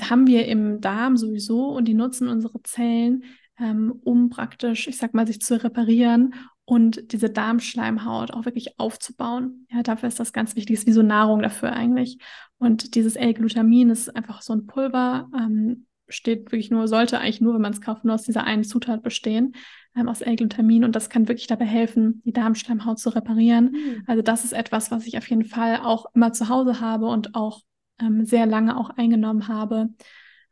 [0.00, 3.24] haben wir im Darm sowieso und die nutzen unsere Zellen,
[3.58, 6.34] ähm, um praktisch, ich sag mal, sich zu reparieren
[6.64, 9.66] und diese Darmschleimhaut auch wirklich aufzubauen.
[9.70, 12.18] Ja, dafür ist das ganz wichtig, ist wie so Nahrung dafür eigentlich.
[12.58, 17.54] Und dieses L-Glutamin ist einfach so ein Pulver, ähm, steht wirklich nur, sollte eigentlich nur,
[17.54, 19.54] wenn man es kauft, nur aus dieser einen Zutat bestehen,
[19.96, 20.84] ähm, aus L-Glutamin.
[20.84, 23.72] Und das kann wirklich dabei helfen, die Darmschleimhaut zu reparieren.
[23.72, 24.04] Mhm.
[24.06, 27.34] Also das ist etwas, was ich auf jeden Fall auch immer zu Hause habe und
[27.34, 27.60] auch
[28.00, 29.90] ähm, sehr lange auch eingenommen habe.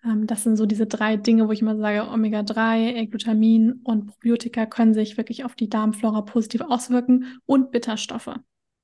[0.05, 4.67] Ähm, das sind so diese drei Dinge, wo ich immer sage, Omega-3, L-Glutamin und Probiotika
[4.67, 8.35] können sich wirklich auf die Darmflora positiv auswirken und Bitterstoffe.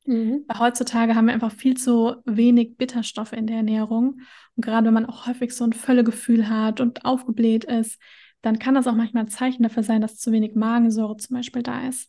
[0.06, 0.44] Mhm.
[0.46, 4.20] Weil heutzutage haben wir einfach viel zu wenig Bitterstoffe in der Ernährung.
[4.54, 8.00] Und gerade wenn man auch häufig so ein Völlegefühl hat und aufgebläht ist,
[8.46, 11.64] dann kann das auch manchmal ein Zeichen dafür sein, dass zu wenig Magensäure zum Beispiel
[11.64, 12.08] da ist.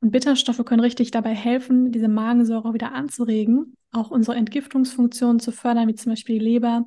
[0.00, 5.88] Und Bitterstoffe können richtig dabei helfen, diese Magensäure wieder anzuregen, auch unsere Entgiftungsfunktion zu fördern,
[5.88, 6.86] wie zum Beispiel die Leber.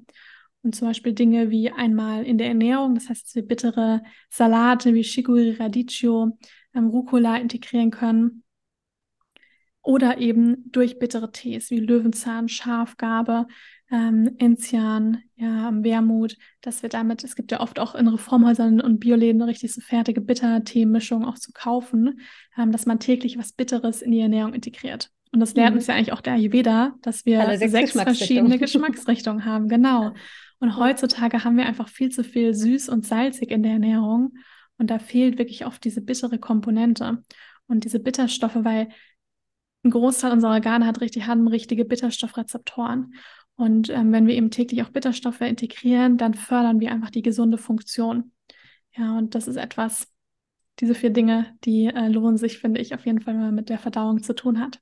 [0.61, 4.93] Und zum Beispiel Dinge wie einmal in der Ernährung, das heißt, dass wir bittere Salate
[4.93, 6.37] wie Chicorée Radicchio,
[6.75, 8.43] ähm, Rucola integrieren können
[9.81, 13.47] oder eben durch bittere Tees wie Löwenzahn, Schafgarbe,
[13.93, 18.99] ähm, Enzian, ja, Wermut, dass wir damit, es gibt ja oft auch in Reformhäusern und
[18.99, 22.19] Bioläden richtig so fertige Bittertee-Mischungen auch zu kaufen,
[22.57, 25.11] ähm, dass man täglich was Bitteres in die Ernährung integriert.
[25.31, 25.77] Und das lernt mhm.
[25.77, 30.13] uns ja eigentlich auch der Ayurveda, dass wir sechs, sechs verschiedene Geschmacksrichtungen haben, genau.
[30.59, 34.33] Und heutzutage haben wir einfach viel zu viel süß und salzig in der Ernährung.
[34.79, 37.21] Und da fehlt wirklich oft diese bittere Komponente
[37.67, 38.89] und diese Bitterstoffe, weil
[39.83, 43.13] ein Großteil unserer Organe hat richtig, haben richtige Bitterstoffrezeptoren.
[43.55, 47.57] Und ähm, wenn wir eben täglich auch Bitterstoffe integrieren, dann fördern wir einfach die gesunde
[47.57, 48.31] Funktion.
[48.95, 50.07] Ja, und das ist etwas,
[50.79, 53.69] diese vier Dinge, die äh, lohnen sich, finde ich, auf jeden Fall, wenn man mit
[53.69, 54.81] der Verdauung zu tun hat.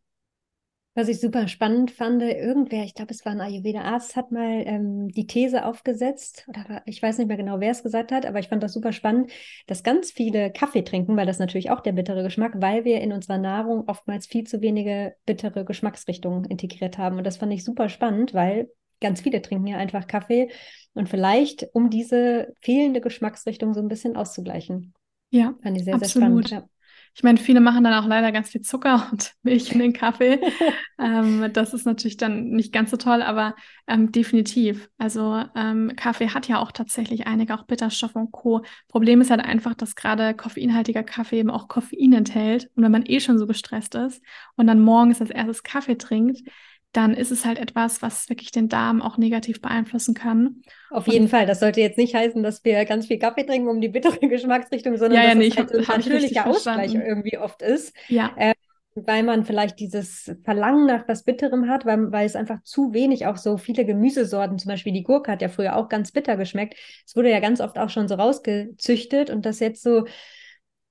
[0.94, 5.08] Was ich super spannend fand, irgendwer, ich glaube, es war ein Ayurveda-Arzt, hat mal ähm,
[5.08, 8.50] die These aufgesetzt, oder ich weiß nicht mehr genau, wer es gesagt hat, aber ich
[8.50, 9.32] fand das super spannend,
[9.68, 13.14] dass ganz viele Kaffee trinken, weil das natürlich auch der bittere Geschmack, weil wir in
[13.14, 17.18] unserer Nahrung oftmals viel zu wenige bittere Geschmacksrichtungen integriert haben.
[17.18, 20.50] Und das fand ich super spannend, weil ganz viele trinken ja einfach Kaffee
[20.94, 24.94] und vielleicht, um diese fehlende Geschmacksrichtung so ein bisschen auszugleichen.
[25.30, 26.12] Ja, fand ich sehr, absolut.
[26.12, 26.50] sehr spannend.
[26.50, 26.81] Ja.
[27.14, 30.40] Ich meine, viele machen dann auch leider ganz viel Zucker und Milch in den Kaffee.
[31.00, 33.56] ähm, das ist natürlich dann nicht ganz so toll, aber
[33.88, 34.90] ähm, definitiv.
[34.98, 38.64] Also ähm, Kaffee hat ja auch tatsächlich einige, auch Bitterstoffe und Co.
[38.88, 42.70] Problem ist halt einfach, dass gerade koffeinhaltiger Kaffee eben auch Koffein enthält.
[42.76, 44.24] Und wenn man eh schon so gestresst ist
[44.56, 46.42] und dann morgens als erstes Kaffee trinkt,
[46.94, 50.62] dann ist es halt etwas, was wirklich den Darm auch negativ beeinflussen kann.
[50.90, 51.46] Auf jeden Fall.
[51.46, 54.98] Das sollte jetzt nicht heißen, dass wir ganz viel Kaffee trinken, um die bittere Geschmacksrichtung,
[54.98, 57.96] sondern ja, ja, dass nee, es halt ein natürlicher Ausgleich irgendwie oft ist.
[58.10, 58.32] Ja.
[58.38, 58.54] Ähm,
[58.96, 63.26] weil man vielleicht dieses Verlangen nach was Bitterem hat, weil, weil es einfach zu wenig
[63.26, 66.76] auch so viele Gemüsesorten, zum Beispiel die Gurke hat ja früher auch ganz bitter geschmeckt.
[67.06, 70.06] Es wurde ja ganz oft auch schon so rausgezüchtet und das jetzt so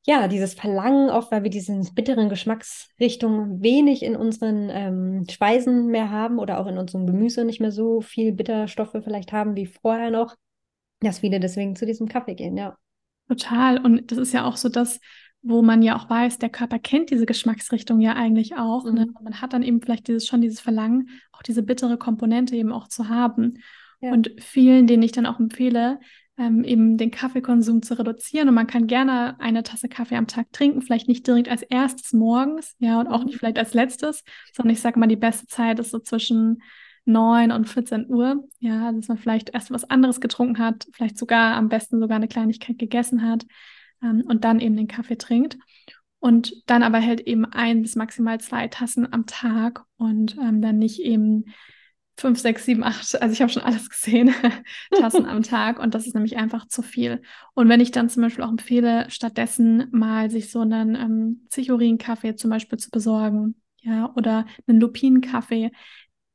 [0.07, 6.11] ja, dieses Verlangen, oft weil wir diesen bitteren Geschmacksrichtung wenig in unseren ähm, Speisen mehr
[6.11, 10.11] haben oder auch in unserem Gemüse nicht mehr so viel Bitterstoffe vielleicht haben wie vorher
[10.11, 10.37] noch,
[11.01, 12.77] dass viele deswegen zu diesem Kaffee gehen, ja.
[13.29, 13.79] Total.
[13.79, 15.01] Und das ist ja auch so das,
[15.43, 18.85] wo man ja auch weiß, der Körper kennt diese Geschmacksrichtung ja eigentlich auch.
[18.85, 18.91] Ne?
[18.91, 18.97] Mhm.
[18.97, 19.07] Ne?
[19.23, 22.89] Man hat dann eben vielleicht dieses, schon dieses Verlangen, auch diese bittere Komponente eben auch
[22.89, 23.59] zu haben.
[24.01, 24.13] Ja.
[24.13, 26.01] Und vielen, denen ich dann auch empfehle,
[26.41, 28.49] ähm, eben den Kaffeekonsum zu reduzieren.
[28.49, 32.15] Und man kann gerne eine Tasse Kaffee am Tag trinken, vielleicht nicht direkt als erstes
[32.15, 33.39] morgens, ja, und auch nicht mhm.
[33.39, 34.25] vielleicht als letztes,
[34.55, 36.63] sondern ich sage mal, die beste Zeit ist so zwischen
[37.05, 41.19] 9 und 14 Uhr, ja, also dass man vielleicht erst was anderes getrunken hat, vielleicht
[41.19, 43.45] sogar am besten sogar eine Kleinigkeit gegessen hat
[44.03, 45.59] ähm, und dann eben den Kaffee trinkt.
[46.23, 50.79] Und dann aber halt eben ein bis maximal zwei Tassen am Tag und ähm, dann
[50.79, 51.47] nicht eben
[52.21, 54.33] fünf, sechs, sieben, acht, also ich habe schon alles gesehen,
[54.99, 57.23] Tassen am Tag und das ist nämlich einfach zu viel.
[57.55, 62.37] Und wenn ich dann zum Beispiel auch empfehle, stattdessen mal sich so einen ähm, Zichorin-Kaffee
[62.37, 65.71] zum Beispiel zu besorgen, ja, oder einen Lupinenkaffee,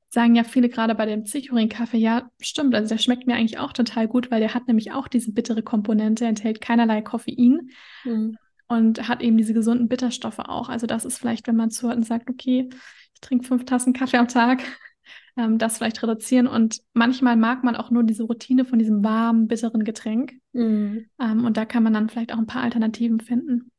[0.09, 3.71] sagen ja viele gerade bei dem Zichorin-Kaffee, ja, stimmt, also der schmeckt mir eigentlich auch
[3.71, 7.69] total gut, weil der hat nämlich auch diese bittere Komponente, enthält keinerlei Koffein.
[8.03, 8.37] Mhm.
[8.67, 10.69] Und hat eben diese gesunden Bitterstoffe auch.
[10.69, 12.67] Also das ist vielleicht, wenn man zuhört und sagt, okay,
[13.13, 14.63] ich trinke fünf Tassen Kaffee am Tag,
[15.37, 16.47] ähm, das vielleicht reduzieren.
[16.47, 20.33] Und manchmal mag man auch nur diese Routine von diesem warmen, bitteren Getränk.
[20.53, 21.05] Mhm.
[21.19, 23.71] Ähm, und da kann man dann vielleicht auch ein paar Alternativen finden.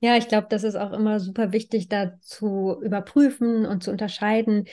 [0.00, 4.66] Ja, ich glaube, das ist auch immer super wichtig, da zu überprüfen und zu unterscheiden.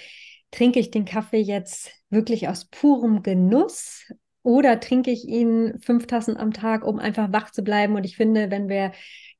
[0.51, 6.35] Trinke ich den Kaffee jetzt wirklich aus purem Genuss oder trinke ich ihn fünf Tassen
[6.35, 7.95] am Tag, um einfach wach zu bleiben?
[7.95, 8.91] Und ich finde, wenn wir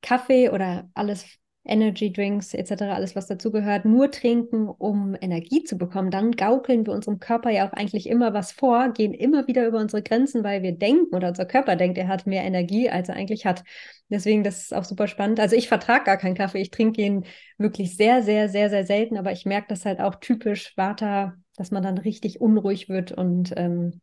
[0.03, 1.25] Kaffee oder alles
[1.69, 6.93] Energy Drinks etc., alles was dazugehört, nur trinken, um Energie zu bekommen, dann gaukeln wir
[6.93, 10.63] unserem Körper ja auch eigentlich immer was vor, gehen immer wieder über unsere Grenzen, weil
[10.63, 13.63] wir denken oder unser Körper denkt, er hat mehr Energie, als er eigentlich hat.
[14.09, 15.39] Deswegen, das ist auch super spannend.
[15.39, 17.25] Also ich vertrage gar keinen Kaffee, ich trinke ihn
[17.57, 21.71] wirklich sehr, sehr, sehr, sehr selten, aber ich merke das halt auch typisch Vata, dass
[21.71, 24.01] man dann richtig unruhig wird und ähm,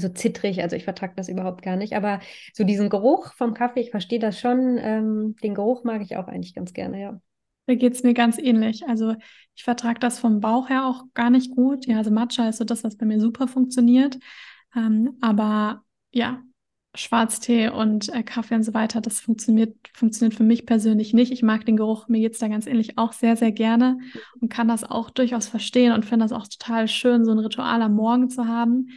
[0.00, 1.94] so zittrig, also ich vertrage das überhaupt gar nicht.
[1.94, 2.20] Aber
[2.54, 4.78] so diesen Geruch vom Kaffee, ich verstehe das schon.
[4.78, 7.20] Ähm, den Geruch mag ich auch eigentlich ganz gerne, ja.
[7.66, 8.88] Da geht es mir ganz ähnlich.
[8.88, 9.14] Also
[9.54, 11.86] ich vertrage das vom Bauch her auch gar nicht gut.
[11.86, 14.18] Ja, also Matcha ist so das, was bei mir super funktioniert.
[14.74, 16.42] Ähm, aber ja,
[16.94, 21.30] Schwarztee und äh, Kaffee und so weiter, das funktioniert, funktioniert für mich persönlich nicht.
[21.32, 23.98] Ich mag den Geruch, mir geht es da ganz ähnlich auch sehr, sehr gerne
[24.40, 27.82] und kann das auch durchaus verstehen und finde das auch total schön, so ein Ritual
[27.82, 28.88] am Morgen zu haben.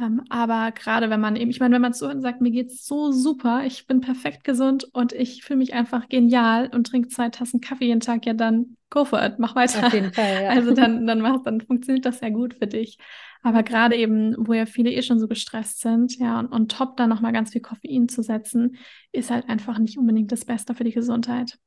[0.00, 2.84] Ähm, aber gerade wenn man eben, ich meine, wenn man zuhört und sagt, mir geht's
[2.84, 7.28] so super, ich bin perfekt gesund und ich fühle mich einfach genial und trinke zwei
[7.28, 9.86] Tassen Kaffee jeden Tag, ja dann go for it, mach weiter.
[9.86, 10.48] Auf jeden Fall, ja.
[10.50, 12.98] Also dann, dann mach, dann funktioniert das ja gut für dich.
[13.42, 16.96] Aber gerade eben, wo ja viele eh schon so gestresst sind, ja, und, und top
[16.96, 18.76] dann nochmal ganz viel Koffein zu setzen,
[19.12, 21.58] ist halt einfach nicht unbedingt das Beste für die Gesundheit.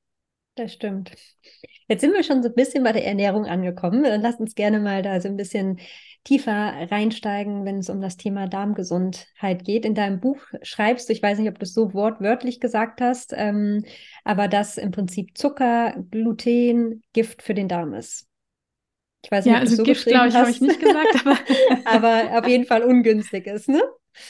[0.55, 1.11] Das stimmt.
[1.87, 4.03] Jetzt sind wir schon so ein bisschen bei der Ernährung angekommen.
[4.03, 5.79] Dann lass uns gerne mal da so ein bisschen
[6.23, 6.51] tiefer
[6.91, 9.85] reinsteigen, wenn es um das Thema Darmgesundheit geht.
[9.85, 13.33] In deinem Buch schreibst du, ich weiß nicht, ob du es so wortwörtlich gesagt hast,
[13.35, 13.85] ähm,
[14.25, 18.27] aber dass im Prinzip Zucker, Gluten Gift für den Darm ist.
[19.23, 21.37] Ich weiß nicht, ja, ob also so Gift, glaube ich, habe ich nicht gesagt, aber,
[21.85, 23.81] aber auf jeden Fall ungünstig ist, ne?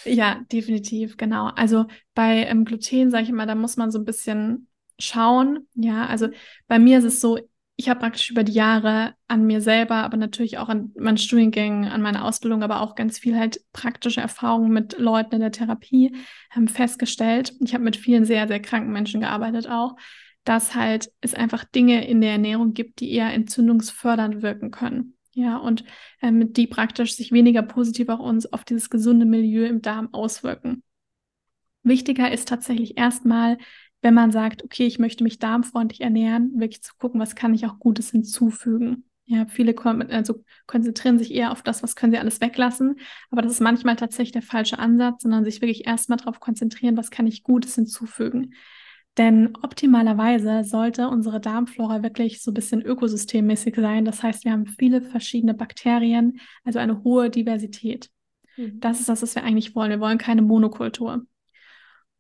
[0.06, 1.48] Ja, definitiv, genau.
[1.56, 4.67] Also bei ähm, Gluten sage ich immer, da muss man so ein bisschen
[5.00, 5.68] schauen.
[5.76, 6.30] Ja, also
[6.68, 7.40] bei mir ist es so,
[7.80, 11.86] ich habe praktisch über die Jahre an mir selber, aber natürlich auch an meinen Studiengängen,
[11.86, 16.16] an meiner Ausbildung, aber auch ganz viel halt praktische Erfahrungen mit Leuten in der Therapie
[16.56, 17.54] ähm, festgestellt.
[17.60, 19.96] Ich habe mit vielen sehr, sehr kranken Menschen gearbeitet auch,
[20.44, 25.14] dass halt es einfach Dinge in der Ernährung gibt, die eher entzündungsfördernd wirken können.
[25.34, 25.84] Ja, und
[26.24, 30.82] ähm, die praktisch sich weniger positiv auf uns, auf dieses gesunde Milieu im Darm auswirken.
[31.84, 33.60] Wichtiger ist tatsächlich erstmal
[34.02, 37.66] wenn man sagt, okay, ich möchte mich darmfreundlich ernähren, wirklich zu gucken, was kann ich
[37.66, 39.04] auch Gutes hinzufügen.
[39.26, 39.76] Ja, viele
[40.10, 42.96] also konzentrieren sich eher auf das, was können sie alles weglassen.
[43.30, 47.12] Aber das ist manchmal tatsächlich der falsche Ansatz, sondern sich wirklich erstmal darauf konzentrieren, was
[47.12, 48.54] kann ich Gutes hinzufügen.
[49.18, 54.06] Denn optimalerweise sollte unsere Darmflora wirklich so ein bisschen ökosystemmäßig sein.
[54.06, 58.10] Das heißt, wir haben viele verschiedene Bakterien, also eine hohe Diversität.
[58.56, 58.80] Mhm.
[58.80, 59.90] Das ist das, was wir eigentlich wollen.
[59.90, 61.26] Wir wollen keine Monokultur.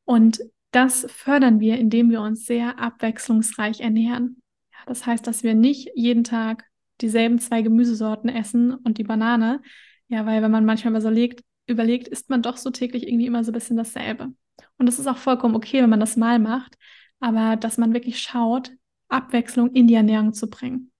[0.03, 0.41] Und
[0.77, 4.43] das fördern wir, indem wir uns sehr abwechslungsreich ernähren.
[4.85, 6.65] Das heißt, dass wir nicht jeden Tag
[7.01, 9.59] dieselben zwei Gemüsesorten essen und die Banane.
[10.07, 13.25] Ja, weil wenn man manchmal mal so legt, überlegt, isst man doch so täglich irgendwie
[13.25, 14.31] immer so ein bisschen dasselbe.
[14.77, 16.77] Und das ist auch vollkommen okay, wenn man das mal macht,
[17.19, 18.71] aber dass man wirklich schaut,
[19.07, 20.91] Abwechslung in die Ernährung zu bringen.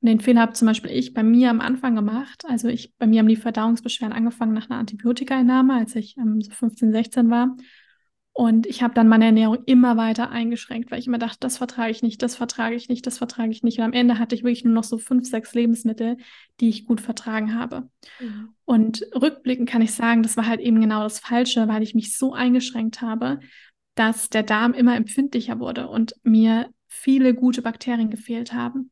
[0.00, 2.44] Und den Fehler habe zum Beispiel ich bei mir am Anfang gemacht.
[2.46, 6.52] Also ich, bei mir haben die Verdauungsbeschwerden angefangen nach einer Antibiotikaeinnahme, als ich ähm, so
[6.52, 7.56] 15, 16 war.
[8.34, 11.90] Und ich habe dann meine Ernährung immer weiter eingeschränkt, weil ich immer dachte, das vertrage
[11.90, 13.78] ich nicht, das vertrage ich nicht, das vertrage ich nicht.
[13.78, 16.16] Und am Ende hatte ich wirklich nur noch so fünf, sechs Lebensmittel,
[16.58, 17.90] die ich gut vertragen habe.
[18.20, 18.54] Mhm.
[18.64, 22.16] Und rückblickend kann ich sagen, das war halt eben genau das Falsche, weil ich mich
[22.16, 23.40] so eingeschränkt habe,
[23.96, 28.90] dass der Darm immer empfindlicher wurde und mir viele gute Bakterien gefehlt haben.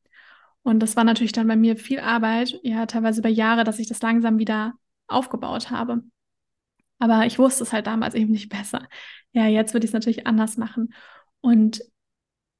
[0.62, 3.88] Und das war natürlich dann bei mir viel Arbeit, ja, teilweise über Jahre, dass ich
[3.88, 4.74] das langsam wieder
[5.06, 6.02] aufgebaut habe.
[7.00, 8.86] Aber ich wusste es halt damals eben nicht besser.
[9.32, 10.94] Ja, jetzt würde ich es natürlich anders machen.
[11.40, 11.80] Und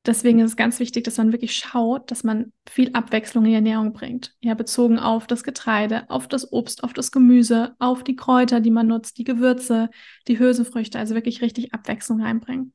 [0.07, 3.57] deswegen ist es ganz wichtig, dass man wirklich schaut, dass man viel Abwechslung in die
[3.57, 4.35] Ernährung bringt.
[4.41, 8.71] Ja, bezogen auf das Getreide, auf das Obst, auf das Gemüse, auf die Kräuter, die
[8.71, 9.91] man nutzt, die Gewürze,
[10.27, 12.73] die Hülsenfrüchte, also wirklich richtig Abwechslung reinbringen.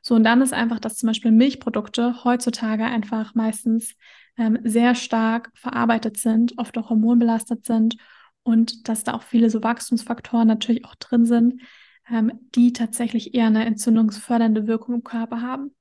[0.00, 3.94] So, und dann ist einfach, dass zum Beispiel Milchprodukte heutzutage einfach meistens
[4.38, 7.96] ähm, sehr stark verarbeitet sind, oft auch hormonbelastet sind
[8.42, 11.62] und dass da auch viele so Wachstumsfaktoren natürlich auch drin sind,
[12.10, 15.74] ähm, die tatsächlich eher eine entzündungsfördernde Wirkung im Körper haben.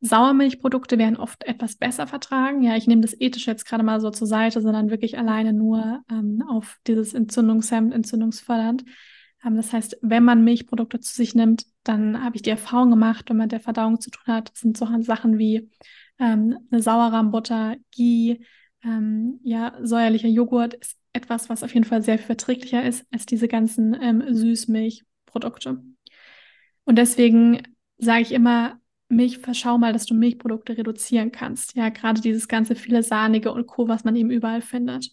[0.00, 2.62] Sauermilchprodukte werden oft etwas besser vertragen.
[2.62, 6.02] Ja, ich nehme das ethisch jetzt gerade mal so zur Seite, sondern wirklich alleine nur
[6.10, 8.84] ähm, auf dieses Entzündungshemd, entzündungsfördernd.
[9.44, 13.30] Ähm, das heißt, wenn man Milchprodukte zu sich nimmt, dann habe ich die Erfahrung gemacht,
[13.30, 15.70] wenn man mit der Verdauung zu tun hat, sind so Sachen wie
[16.18, 18.40] ähm, eine Sauerrahmbutter, Ghee,
[18.84, 23.48] ähm, ja, säuerlicher Joghurt ist etwas, was auf jeden Fall sehr verträglicher ist als diese
[23.48, 25.82] ganzen ähm, Süßmilchprodukte.
[26.84, 27.62] Und deswegen
[27.98, 31.76] sage ich immer, Milch, verschau mal, dass du Milchprodukte reduzieren kannst.
[31.76, 35.10] Ja, gerade dieses ganze viele Sahnige und Co., was man eben überall findet.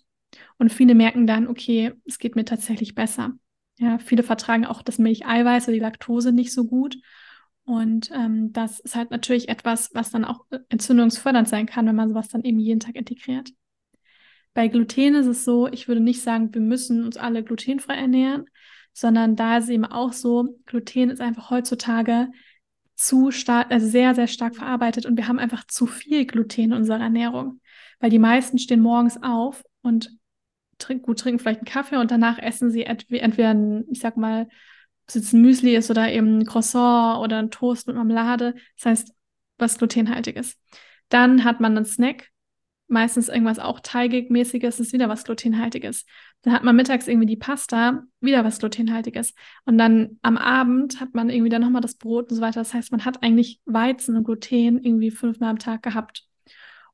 [0.58, 3.34] Und viele merken dann, okay, es geht mir tatsächlich besser.
[3.78, 6.98] Ja, viele vertragen auch das Milcheiweiß oder die Laktose nicht so gut.
[7.64, 12.10] Und ähm, das ist halt natürlich etwas, was dann auch entzündungsfördernd sein kann, wenn man
[12.10, 13.52] sowas dann eben jeden Tag integriert.
[14.54, 18.46] Bei Gluten ist es so, ich würde nicht sagen, wir müssen uns alle glutenfrei ernähren,
[18.94, 22.30] sondern da ist es eben auch so, Gluten ist einfach heutzutage
[22.96, 26.74] zu stark, also sehr, sehr stark verarbeitet und wir haben einfach zu viel Gluten in
[26.74, 27.62] unserer Ernährung.
[28.00, 30.12] Weil die meisten stehen morgens auf und
[30.80, 34.44] trink, gut trinken vielleicht einen Kaffee und danach essen sie entweder, ein, ich sag mal,
[34.44, 34.50] ob
[35.08, 38.56] es jetzt ein Müsli ist oder eben ein Croissant oder ein Toast mit Marmelade.
[38.78, 39.14] Das heißt,
[39.58, 40.58] was glutenhaltiges.
[41.10, 42.30] Dann hat man einen Snack,
[42.90, 46.06] meistens irgendwas auch teigig-mäßiges, ist wieder was glutenhaltiges.
[46.42, 49.34] Dann hat man mittags irgendwie die Pasta, wieder was glutenhaltiges.
[49.66, 52.60] Und dann am Abend hat man irgendwie dann nochmal das Brot und so weiter.
[52.60, 56.26] Das heißt, man hat eigentlich Weizen und Gluten irgendwie fünfmal am Tag gehabt.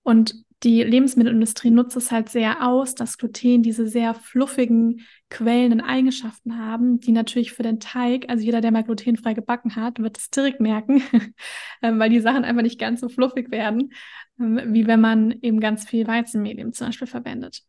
[0.04, 6.58] Und die Lebensmittelindustrie nutzt es halt sehr aus, dass Gluten diese sehr fluffigen, quellenden Eigenschaften
[6.58, 10.32] haben, die natürlich für den Teig, also jeder, der mal glutenfrei gebacken hat, wird es
[10.32, 11.04] direkt merken,
[11.84, 13.94] ähm, weil die Sachen einfach nicht ganz so fluffig werden,
[14.40, 17.62] ähm, wie wenn man eben ganz viel Weizenmehl eben zum Beispiel verwendet.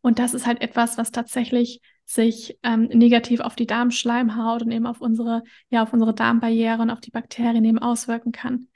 [0.00, 4.86] Und das ist halt etwas, was tatsächlich sich ähm, negativ auf die Darmschleimhaut und eben
[4.86, 8.68] auf unsere, ja, auf unsere Darmbarriere und auf die Bakterien eben auswirken kann.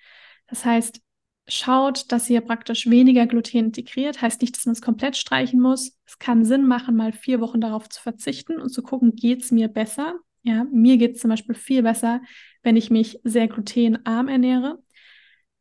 [0.47, 1.01] Das heißt,
[1.47, 4.23] schaut, dass ihr praktisch weniger Gluten integriert.
[4.23, 5.99] Heißt nicht, dass man es komplett streichen muss.
[6.07, 9.51] Es kann Sinn machen, mal vier Wochen darauf zu verzichten und zu gucken, geht es
[9.51, 10.15] mir besser?
[10.43, 12.21] Ja, mir geht es zum Beispiel viel besser,
[12.63, 14.83] wenn ich mich sehr glutenarm ernähre.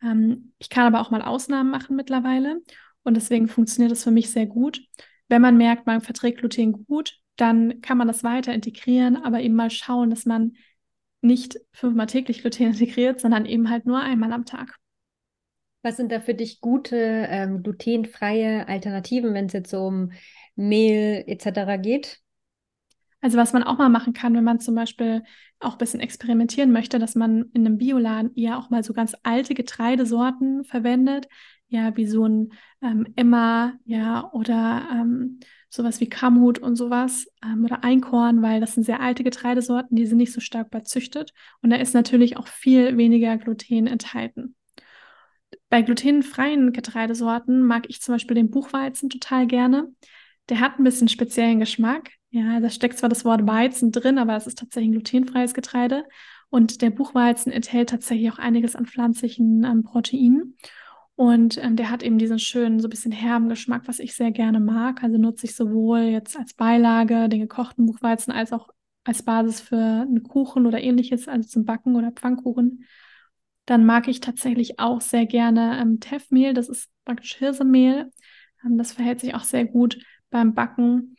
[0.02, 2.62] Ähm, ich kann aber auch mal Ausnahmen machen mittlerweile
[3.04, 4.82] und deswegen funktioniert das für mich sehr gut.
[5.30, 9.56] Wenn man merkt, man verträgt Gluten gut, dann kann man das weiter integrieren, aber eben
[9.56, 10.54] mal schauen, dass man
[11.22, 14.80] nicht fünfmal täglich Gluten integriert, sondern eben halt nur einmal am Tag.
[15.84, 20.12] Was sind da für dich gute ähm, glutenfreie Alternativen, wenn es jetzt so um
[20.56, 21.78] Mehl etc.
[21.78, 22.22] geht?
[23.20, 25.24] Also was man auch mal machen kann, wenn man zum Beispiel
[25.60, 29.16] auch ein bisschen experimentieren möchte, dass man in einem Bioladen eher auch mal so ganz
[29.24, 31.28] alte Getreidesorten verwendet,
[31.68, 37.66] ja, wie so ein ähm, Emma, ja, oder ähm, sowas wie Kamut und sowas ähm,
[37.66, 41.72] oder Einkorn, weil das sind sehr alte Getreidesorten, die sind nicht so stark bezüchtet und
[41.72, 44.56] da ist natürlich auch viel weniger Gluten enthalten.
[45.74, 49.92] Bei glutenfreien Getreidesorten mag ich zum Beispiel den Buchweizen total gerne.
[50.50, 52.12] Der hat ein bisschen speziellen Geschmack.
[52.30, 56.06] Ja, da steckt zwar das Wort Weizen drin, aber es ist tatsächlich ein glutenfreies Getreide.
[56.52, 60.60] Und der Buchweizen enthält tatsächlich auch einiges an pflanzlichen ähm, Proteinen.
[61.16, 64.30] Und ähm, der hat eben diesen schönen, so ein bisschen herben Geschmack, was ich sehr
[64.30, 65.02] gerne mag.
[65.02, 68.70] Also nutze ich sowohl jetzt als Beilage den gekochten Buchweizen als auch
[69.06, 72.86] als Basis für einen Kuchen oder ähnliches, also zum Backen oder Pfannkuchen.
[73.66, 76.54] Dann mag ich tatsächlich auch sehr gerne ähm, Teffmehl.
[76.54, 78.12] Das ist praktisch Hirsemehl.
[78.66, 79.98] Ähm, das verhält sich auch sehr gut
[80.30, 81.16] beim Backen.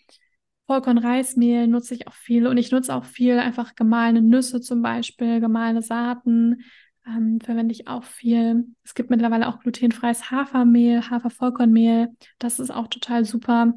[0.66, 5.40] Vollkornreismehl nutze ich auch viel und ich nutze auch viel einfach gemahlene Nüsse zum Beispiel,
[5.40, 6.64] gemahlene Saaten
[7.06, 8.66] ähm, verwende ich auch viel.
[8.82, 12.08] Es gibt mittlerweile auch glutenfreies Hafermehl, Hafervollkornmehl.
[12.38, 13.74] Das ist auch total super.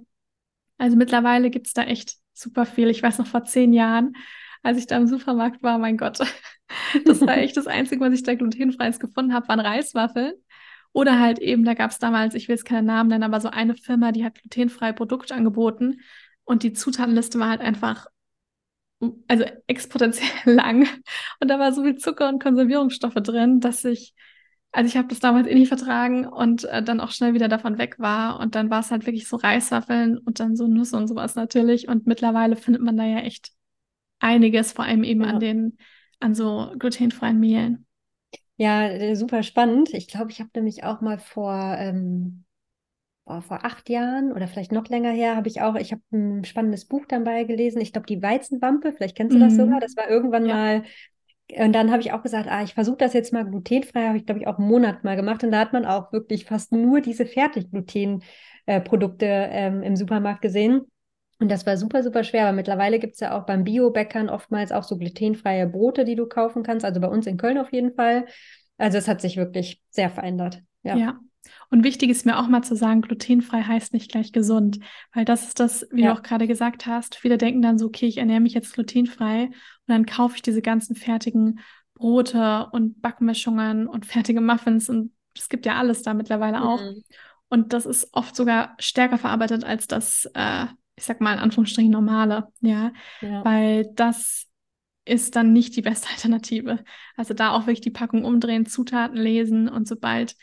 [0.78, 2.90] Also mittlerweile gibt es da echt super viel.
[2.90, 4.14] Ich weiß noch vor zehn Jahren,
[4.64, 6.20] als ich da im Supermarkt war, mein Gott,
[7.06, 10.34] das war echt das Einzige, was ich da glutenfreies gefunden habe, waren Reiswaffeln.
[10.94, 13.50] Oder halt eben, da gab es damals, ich will jetzt keinen Namen nennen, aber so
[13.50, 16.00] eine Firma, die hat glutenfreie Produkte angeboten.
[16.44, 18.08] Und die Zutatenliste war halt einfach,
[19.28, 20.88] also exponentiell lang.
[21.40, 24.14] Und da war so viel Zucker und Konservierungsstoffe drin, dass ich,
[24.72, 27.78] also ich habe das damals eh nicht vertragen und äh, dann auch schnell wieder davon
[27.78, 28.40] weg war.
[28.40, 31.88] Und dann war es halt wirklich so Reiswaffeln und dann so Nüsse und sowas natürlich.
[31.88, 33.52] Und mittlerweile findet man da ja echt
[34.20, 35.28] einiges, vor allem eben ja.
[35.28, 35.78] an den,
[36.20, 37.86] an so glutenfreien Mehlen.
[38.58, 39.94] Ja, äh, super spannend.
[39.94, 42.44] Ich glaube, ich habe nämlich auch mal vor, ähm,
[43.26, 46.44] oh, vor acht Jahren oder vielleicht noch länger her, habe ich auch, ich habe ein
[46.44, 47.82] spannendes Buch dabei gelesen.
[47.82, 49.58] Ich glaube, die Weizenwampe, vielleicht kennst du das mhm.
[49.58, 49.80] sogar.
[49.80, 50.56] Das war irgendwann ja.
[50.56, 50.84] mal.
[51.56, 54.26] Und dann habe ich auch gesagt, ah, ich versuche das jetzt mal glutenfrei, habe ich,
[54.26, 55.44] glaube ich, auch einen Monat mal gemacht.
[55.44, 60.82] Und da hat man auch wirklich fast nur diese Fertiggluten-Produkte äh, ähm, im Supermarkt gesehen.
[61.40, 64.72] Und das war super, super schwer, aber mittlerweile gibt es ja auch beim Biobäckern oftmals
[64.72, 66.84] auch so glutenfreie Brote, die du kaufen kannst.
[66.84, 68.26] Also bei uns in Köln auf jeden Fall.
[68.78, 70.62] Also es hat sich wirklich sehr verändert.
[70.84, 70.96] Ja.
[70.96, 71.20] ja.
[71.70, 74.80] Und wichtig ist mir auch mal zu sagen, glutenfrei heißt nicht gleich gesund,
[75.14, 76.14] weil das ist das, wie ja.
[76.14, 77.16] du auch gerade gesagt hast.
[77.16, 79.54] Viele denken dann so, okay, ich ernähre mich jetzt glutenfrei und
[79.88, 81.60] dann kaufe ich diese ganzen fertigen
[81.94, 86.82] Brote und Backmischungen und fertige Muffins und es gibt ja alles da mittlerweile auch.
[86.82, 87.04] Mhm.
[87.50, 90.66] Und das ist oft sogar stärker verarbeitet als das äh,
[90.98, 92.92] ich sag mal in Anführungsstrichen normale, ja,
[93.22, 93.46] ja.
[93.46, 94.48] weil das
[95.06, 96.84] ist dann nicht die beste Alternative.
[97.16, 100.36] Also da auch wirklich die Packung umdrehen, Zutaten lesen und sobald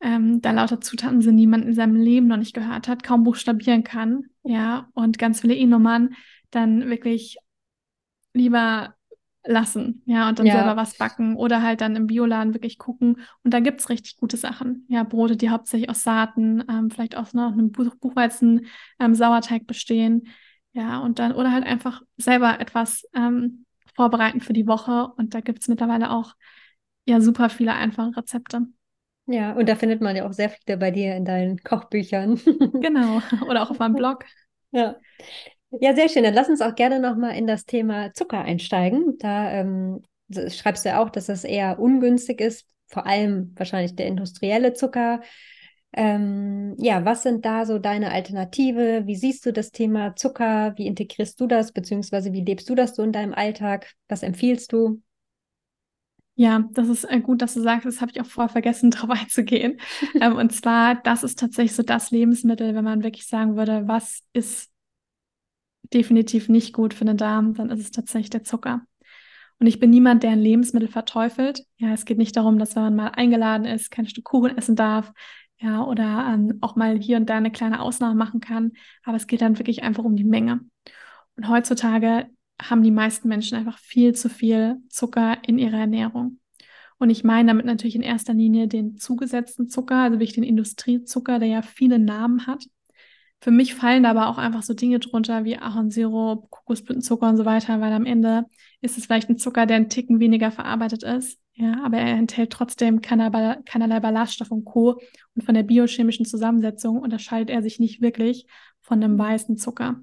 [0.00, 3.22] ähm, da lauter Zutaten sind, die man in seinem Leben noch nicht gehört hat, kaum
[3.22, 6.14] buchstabieren kann, ja, und ganz viele E-Nummern,
[6.50, 7.36] dann wirklich
[8.32, 8.94] lieber
[9.44, 10.54] lassen, ja, und dann ja.
[10.54, 13.20] selber was backen oder halt dann im Bioladen wirklich gucken.
[13.42, 14.84] Und da gibt es richtig gute Sachen.
[14.88, 18.66] Ja, Brote, die hauptsächlich aus Saaten, ähm, vielleicht aus noch einem Buchweizen
[18.98, 20.28] ähm, Sauerteig bestehen.
[20.72, 23.64] Ja, und dann, oder halt einfach selber etwas ähm,
[23.94, 25.08] vorbereiten für die Woche.
[25.16, 26.34] Und da gibt es mittlerweile auch
[27.06, 28.66] ja super viele einfache Rezepte.
[29.26, 32.40] Ja, und da findet man ja auch sehr viele bei dir in deinen Kochbüchern.
[32.80, 34.24] genau, oder auch auf meinem Blog.
[34.72, 34.96] Ja.
[35.70, 36.24] Ja, sehr schön.
[36.24, 39.16] Dann lass uns auch gerne nochmal in das Thema Zucker einsteigen.
[39.18, 40.02] Da ähm,
[40.48, 45.20] schreibst du ja auch, dass das eher ungünstig ist, vor allem wahrscheinlich der industrielle Zucker.
[45.92, 49.02] Ähm, ja, was sind da so deine Alternative?
[49.06, 50.74] Wie siehst du das Thema Zucker?
[50.76, 53.92] Wie integrierst du das, beziehungsweise wie lebst du das so in deinem Alltag?
[54.08, 55.00] Was empfiehlst du?
[56.34, 59.10] Ja, das ist äh, gut, dass du sagst, das habe ich auch vorher vergessen, darauf
[59.10, 59.80] einzugehen.
[60.20, 64.22] ähm, und zwar, das ist tatsächlich so das Lebensmittel, wenn man wirklich sagen würde, was
[64.32, 64.70] ist
[65.82, 68.82] definitiv nicht gut für den Darm, dann ist es tatsächlich der Zucker.
[69.58, 71.64] Und ich bin niemand, der ein Lebensmittel verteufelt.
[71.76, 74.74] Ja, es geht nicht darum, dass wenn man mal eingeladen ist, kein Stück Kuchen essen
[74.74, 75.12] darf,
[75.58, 78.72] ja, oder ähm, auch mal hier und da eine kleine Ausnahme machen kann.
[79.04, 80.60] Aber es geht dann wirklich einfach um die Menge.
[81.36, 82.26] Und heutzutage
[82.60, 86.38] haben die meisten Menschen einfach viel zu viel Zucker in ihrer Ernährung.
[86.98, 91.38] Und ich meine damit natürlich in erster Linie den zugesetzten Zucker, also wirklich den Industriezucker,
[91.38, 92.64] der ja viele Namen hat.
[93.40, 97.80] Für mich fallen aber auch einfach so Dinge drunter wie Ahornsirup, Kokosblütenzucker und so weiter,
[97.80, 98.44] weil am Ende
[98.82, 101.38] ist es vielleicht ein Zucker, der einen Ticken weniger verarbeitet ist.
[101.54, 105.00] Ja, aber er enthält trotzdem keinerlei, keinerlei Ballaststoff und Co.
[105.34, 108.46] Und von der biochemischen Zusammensetzung unterscheidet er sich nicht wirklich
[108.80, 110.00] von einem weißen Zucker.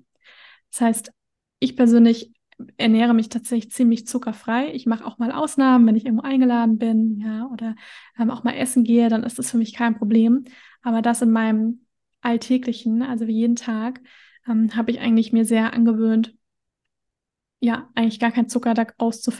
[0.71, 1.11] Das heißt,
[1.59, 2.33] ich persönlich
[2.77, 4.73] ernähre mich tatsächlich ziemlich zuckerfrei.
[4.73, 7.75] Ich mache auch mal Ausnahmen, wenn ich irgendwo eingeladen bin, ja, oder
[8.19, 10.45] ähm, auch mal essen gehe, dann ist das für mich kein Problem.
[10.81, 11.86] Aber das in meinem
[12.27, 14.01] alltäglichen, also wie jeden Tag,
[14.47, 16.35] ähm, habe ich eigentlich mir sehr angewöhnt,
[17.59, 19.31] ja, eigentlich gar keinen Zucker daraus zu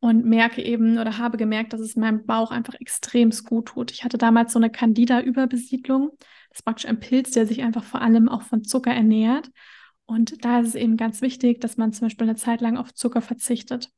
[0.00, 3.92] und merke eben oder habe gemerkt, dass es meinem Bauch einfach extrem gut tut.
[3.92, 6.10] Ich hatte damals so eine Candida-Überbesiedlung.
[6.48, 9.50] Das ist praktisch ein Pilz, der sich einfach vor allem auch von Zucker ernährt.
[10.06, 12.94] Und da ist es eben ganz wichtig, dass man zum Beispiel eine Zeit lang auf
[12.94, 13.90] Zucker verzichtet.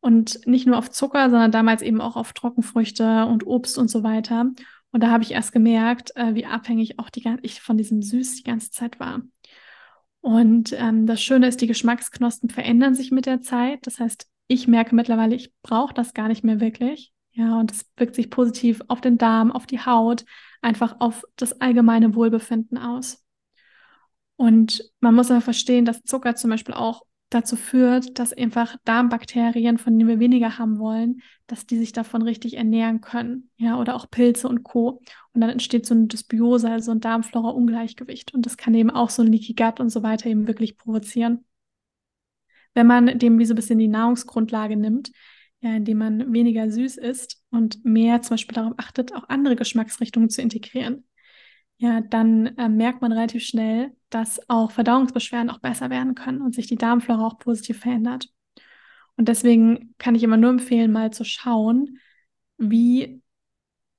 [0.00, 4.02] Und nicht nur auf Zucker, sondern damals eben auch auf Trockenfrüchte und Obst und so
[4.02, 4.50] weiter.
[4.96, 8.36] Und da habe ich erst gemerkt, äh, wie abhängig auch die, ich von diesem Süß
[8.36, 9.20] die ganze Zeit war.
[10.22, 13.86] Und ähm, das Schöne ist, die Geschmacksknospen verändern sich mit der Zeit.
[13.86, 17.12] Das heißt, ich merke mittlerweile, ich brauche das gar nicht mehr wirklich.
[17.32, 20.24] Ja, und es wirkt sich positiv auf den Darm, auf die Haut,
[20.62, 23.22] einfach auf das allgemeine Wohlbefinden aus.
[24.36, 29.78] Und man muss aber verstehen, dass Zucker zum Beispiel auch dazu führt, dass einfach Darmbakterien,
[29.78, 33.50] von denen wir weniger haben wollen, dass die sich davon richtig ernähren können.
[33.56, 35.00] Ja, oder auch Pilze und Co.
[35.32, 38.32] Und dann entsteht so eine Dysbiose, also ein Darmflora-Ungleichgewicht.
[38.32, 41.44] Und das kann eben auch so ein Leaky Gut und so weiter eben wirklich provozieren.
[42.74, 45.10] Wenn man dem wie so ein bisschen die Nahrungsgrundlage nimmt,
[45.60, 50.28] ja, indem man weniger süß isst und mehr zum Beispiel darauf achtet, auch andere Geschmacksrichtungen
[50.28, 51.04] zu integrieren
[51.78, 56.54] ja, dann äh, merkt man relativ schnell, dass auch Verdauungsbeschwerden auch besser werden können und
[56.54, 58.28] sich die Darmflora auch positiv verändert.
[59.16, 61.98] Und deswegen kann ich immer nur empfehlen, mal zu schauen,
[62.58, 63.22] wie,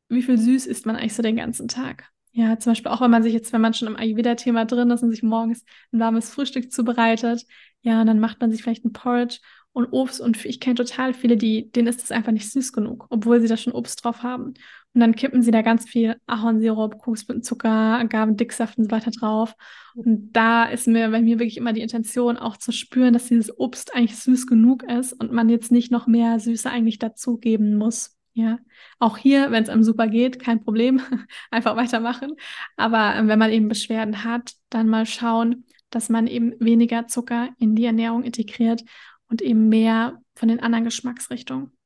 [0.09, 2.09] wie viel süß isst man eigentlich so den ganzen Tag.
[2.32, 5.01] Ja, zum Beispiel auch, wenn man sich jetzt, wenn man schon im Ayurveda-Thema drin ist
[5.01, 7.45] und sich morgens ein warmes Frühstück zubereitet,
[7.82, 9.39] ja, und dann macht man sich vielleicht ein Porridge
[9.73, 13.07] und Obst und ich kenne total viele, die, denen ist das einfach nicht süß genug,
[13.09, 14.53] obwohl sie da schon Obst drauf haben.
[14.98, 17.70] Und dann kippen sie da ganz viel Ahornsirup, Kokosblütenzucker,
[18.00, 19.54] Agavendicksaft und so weiter drauf.
[19.93, 23.56] Und da ist mir bei mir wirklich immer die Intention, auch zu spüren, dass dieses
[23.60, 28.18] Obst eigentlich süß genug ist und man jetzt nicht noch mehr Süße eigentlich dazugeben muss.
[28.34, 28.58] Ja,
[28.98, 31.00] auch hier, wenn es einem super geht, kein Problem,
[31.52, 32.32] einfach weitermachen.
[32.76, 37.50] Aber äh, wenn man eben Beschwerden hat, dann mal schauen, dass man eben weniger Zucker
[37.60, 38.84] in die Ernährung integriert
[39.30, 41.78] und eben mehr von den anderen Geschmacksrichtungen.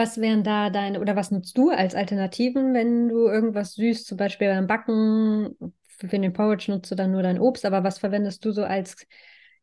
[0.00, 4.16] Was wären da deine, oder was nutzt du als Alternativen, wenn du irgendwas süß, zum
[4.16, 8.42] Beispiel beim Backen, für den Porridge nutzt du dann nur dein Obst, aber was verwendest
[8.42, 9.06] du so als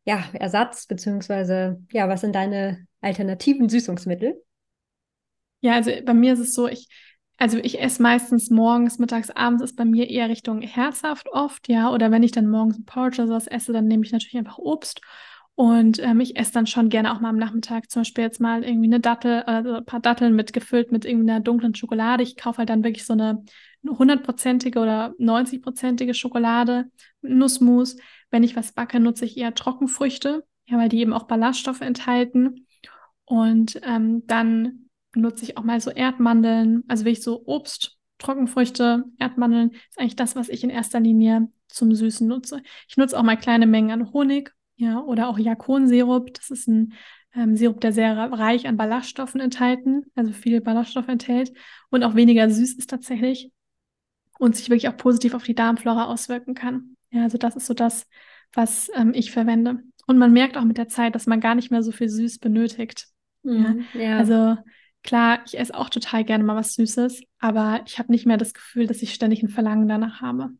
[0.03, 4.39] ja, Ersatz, beziehungsweise ja, was sind deine alternativen Süßungsmittel?
[5.61, 6.87] Ja, also bei mir ist es so, ich,
[7.39, 11.91] also ich esse meistens morgens, mittags, abends ist bei mir eher Richtung herzhaft oft, ja,
[11.91, 14.59] oder wenn ich dann morgens ein Porridge oder sowas esse, dann nehme ich natürlich einfach
[14.59, 15.01] Obst
[15.59, 18.63] und ähm, ich esse dann schon gerne auch mal am Nachmittag zum Beispiel jetzt mal
[18.63, 22.21] irgendwie eine Dattel, also ein paar Datteln mit gefüllt mit irgendeiner dunklen Schokolade.
[22.21, 23.43] Ich kaufe halt dann wirklich so eine
[23.83, 26.91] hundertprozentige oder 90-prozentige Schokolade,
[27.23, 27.97] Nussmus.
[28.29, 32.67] Wenn ich was backe, nutze ich eher Trockenfrüchte, ja, weil die eben auch Ballaststoffe enthalten.
[33.25, 39.71] Und ähm, dann nutze ich auch mal so Erdmandeln, also wirklich so Obst, Trockenfrüchte, Erdmandeln
[39.71, 42.61] ist eigentlich das, was ich in erster Linie zum Süßen nutze.
[42.87, 46.33] Ich nutze auch mal kleine Mengen an Honig Ja, oder auch Jakonsirup.
[46.33, 46.93] Das ist ein
[47.35, 51.51] ähm, Sirup, der sehr reich an Ballaststoffen enthalten, also viel Ballaststoff enthält
[51.89, 53.51] und auch weniger süß ist tatsächlich
[54.39, 56.95] und sich wirklich auch positiv auf die Darmflora auswirken kann.
[57.09, 58.07] Ja, also das ist so das,
[58.53, 59.81] was ähm, ich verwende.
[60.05, 62.39] Und man merkt auch mit der Zeit, dass man gar nicht mehr so viel süß
[62.39, 63.07] benötigt.
[63.43, 64.01] Mhm, ja?
[64.01, 64.17] ja.
[64.17, 64.57] Also
[65.03, 68.53] klar, ich esse auch total gerne mal was Süßes, aber ich habe nicht mehr das
[68.53, 70.51] Gefühl, dass ich ständig ein Verlangen danach habe.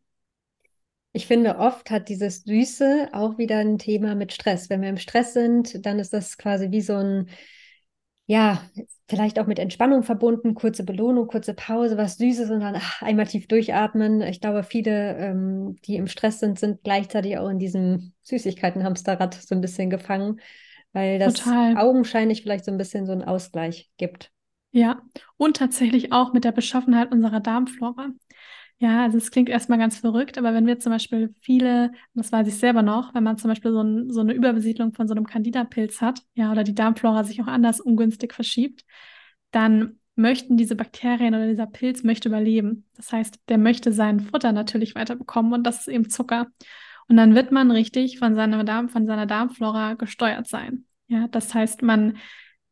[1.17, 4.69] Ich finde, oft hat dieses Süße auch wieder ein Thema mit Stress.
[4.69, 7.29] Wenn wir im Stress sind, dann ist das quasi wie so ein,
[8.27, 8.61] ja,
[9.07, 13.25] vielleicht auch mit Entspannung verbunden, kurze Belohnung, kurze Pause, was Süßes und dann ach, einmal
[13.25, 14.21] tief durchatmen.
[14.21, 19.55] Ich glaube, viele, ähm, die im Stress sind, sind gleichzeitig auch in diesem Süßigkeiten-Hamsterrad so
[19.55, 20.39] ein bisschen gefangen,
[20.93, 21.77] weil das Total.
[21.77, 24.31] augenscheinlich vielleicht so ein bisschen so einen Ausgleich gibt.
[24.71, 25.01] Ja,
[25.37, 28.09] und tatsächlich auch mit der Beschaffenheit unserer Darmflora.
[28.79, 32.47] Ja, also es klingt erstmal ganz verrückt, aber wenn wir zum Beispiel viele, das weiß
[32.47, 35.25] ich selber noch, wenn man zum Beispiel so, ein, so eine Überbesiedlung von so einem
[35.25, 38.85] Candida-Pilz hat, ja, oder die Darmflora sich auch anders ungünstig verschiebt,
[39.49, 42.85] dann möchten diese Bakterien oder dieser Pilz möchte überleben.
[42.95, 46.47] Das heißt, der möchte sein Futter natürlich weiterbekommen und das ist eben Zucker.
[47.07, 50.85] Und dann wird man richtig von seiner, Darm, von seiner Darmflora gesteuert sein.
[51.07, 52.17] Ja, das heißt, man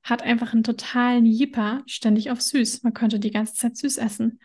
[0.04, 2.84] hat einfach einen totalen Jipper ständig auf süß.
[2.84, 4.40] Man könnte die ganze Zeit süß essen.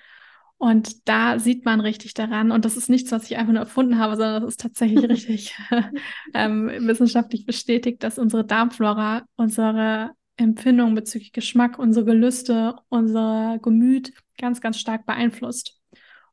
[0.60, 3.98] Und da sieht man richtig daran, und das ist nichts, was ich einfach nur erfunden
[3.98, 5.56] habe, sondern das ist tatsächlich richtig
[6.34, 14.60] ähm, wissenschaftlich bestätigt, dass unsere Darmflora unsere Empfindungen bezüglich Geschmack, unsere Gelüste, unser Gemüt ganz,
[14.60, 15.80] ganz stark beeinflusst.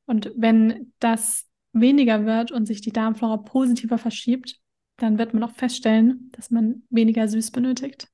[0.06, 4.60] Und wenn das weniger wird und sich die Darmflora positiver verschiebt,
[4.98, 8.10] dann wird man auch feststellen, dass man weniger süß benötigt.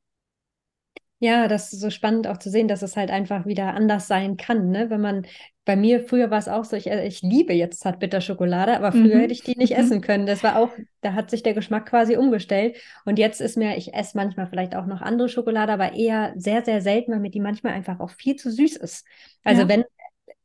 [1.23, 4.35] Ja, das ist so spannend auch zu sehen, dass es halt einfach wieder anders sein
[4.35, 4.71] kann.
[4.71, 4.89] Ne?
[4.89, 5.25] Wenn man,
[5.63, 9.15] bei mir früher war es auch so, ich, äh, ich liebe jetzt Zartbitterschokolade, aber früher
[9.15, 9.19] mhm.
[9.21, 10.25] hätte ich die nicht essen können.
[10.25, 12.75] Das war auch, da hat sich der Geschmack quasi umgestellt.
[13.05, 16.65] Und jetzt ist mir, ich esse manchmal vielleicht auch noch andere Schokolade, aber eher sehr,
[16.65, 19.05] sehr selten, weil mir die manchmal einfach auch viel zu süß ist.
[19.45, 19.69] Also ja.
[19.69, 19.85] wenn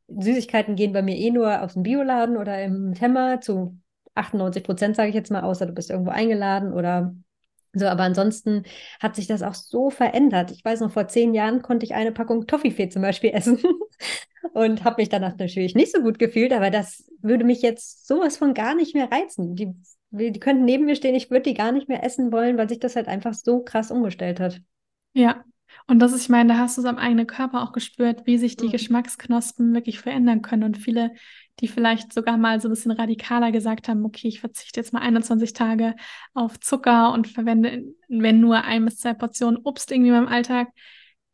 [0.07, 3.77] Süßigkeiten gehen bei mir eh nur aus dem Bioladen oder im Temmer zu
[4.15, 7.13] 98 Prozent, sage ich jetzt mal, außer du bist irgendwo eingeladen oder
[7.73, 8.63] so, aber ansonsten
[8.99, 10.51] hat sich das auch so verändert.
[10.51, 13.59] Ich weiß noch, vor zehn Jahren konnte ich eine Packung Toffifee zum Beispiel essen
[14.53, 18.37] und habe mich danach natürlich nicht so gut gefühlt, aber das würde mich jetzt sowas
[18.37, 19.55] von gar nicht mehr reizen.
[19.55, 19.73] Die,
[20.11, 22.79] die könnten neben mir stehen, ich würde die gar nicht mehr essen wollen, weil sich
[22.79, 24.59] das halt einfach so krass umgestellt hat.
[25.13, 25.43] Ja,
[25.87, 28.37] und das ist, ich meine, da hast du es am eigenen Körper auch gespürt, wie
[28.37, 28.71] sich die mhm.
[28.71, 30.63] Geschmacksknospen wirklich verändern können.
[30.63, 31.11] Und viele
[31.59, 35.01] die vielleicht sogar mal so ein bisschen radikaler gesagt haben, okay, ich verzichte jetzt mal
[35.01, 35.95] 21 Tage
[36.33, 40.69] auf Zucker und verwende, wenn nur ein bis zwei Portionen Obst irgendwie im Alltag,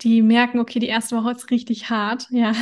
[0.01, 2.53] die merken, okay, die erste Woche ist richtig hart, ja.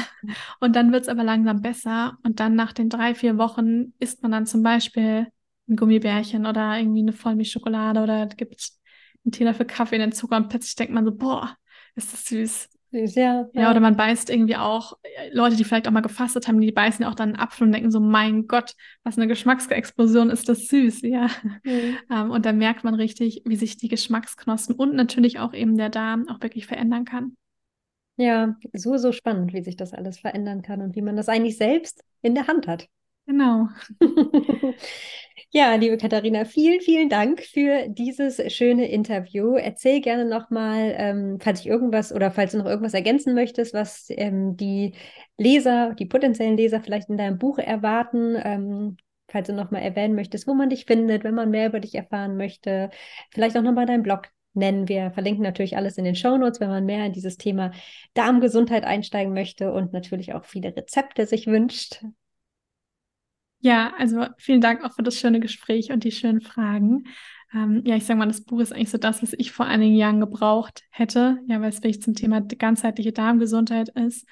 [0.60, 2.18] Und dann wird es aber langsam besser.
[2.24, 5.28] Und dann nach den drei, vier Wochen isst man dann zum Beispiel
[5.68, 8.80] ein Gummibärchen oder irgendwie eine Vollmilchschokolade oder gibt es
[9.24, 11.58] einen Teelöffel Kaffee in den Zucker und plötzlich denkt man so, boah,
[11.96, 12.70] ist das süß.
[12.94, 13.62] Süß, ja, ja.
[13.64, 14.98] Ja, oder man beißt irgendwie auch,
[15.32, 17.74] Leute, die vielleicht auch mal gefastet haben, die beißen ja auch dann einen Apfel und
[17.74, 21.28] denken so, mein Gott, was eine Geschmacksexplosion ist das süß, ja.
[21.64, 21.98] Mhm.
[22.12, 25.90] Ähm, und da merkt man richtig, wie sich die Geschmacksknospen und natürlich auch eben der
[25.90, 27.36] Darm auch wirklich verändern kann.
[28.18, 31.58] Ja, so, so spannend, wie sich das alles verändern kann und wie man das eigentlich
[31.58, 32.88] selbst in der Hand hat.
[33.26, 33.70] Genau.
[35.52, 39.56] ja, liebe Katharina, vielen, vielen Dank für dieses schöne Interview.
[39.56, 44.08] Erzähl gerne nochmal, ähm, falls ich irgendwas oder falls du noch irgendwas ergänzen möchtest, was
[44.10, 44.96] ähm, die
[45.38, 48.36] Leser, die potenziellen Leser vielleicht in deinem Buch erwarten.
[48.44, 48.98] Ähm,
[49.30, 52.38] falls du nochmal erwähnen möchtest, wo man dich findet, wenn man mehr über dich erfahren
[52.38, 52.90] möchte.
[53.32, 54.88] Vielleicht auch nochmal deinen Blog nennen.
[54.88, 57.72] Wir verlinken natürlich alles in den Show Notes, wenn man mehr in dieses Thema
[58.14, 62.04] Darmgesundheit einsteigen möchte und natürlich auch viele Rezepte sich wünscht.
[63.64, 67.06] Ja, also vielen Dank auch für das schöne Gespräch und die schönen Fragen.
[67.54, 69.96] Ähm, ja, ich sage mal, das Buch ist eigentlich so das, was ich vor einigen
[69.96, 74.28] Jahren gebraucht hätte, ja, weil es wirklich zum Thema ganzheitliche Darmgesundheit ist.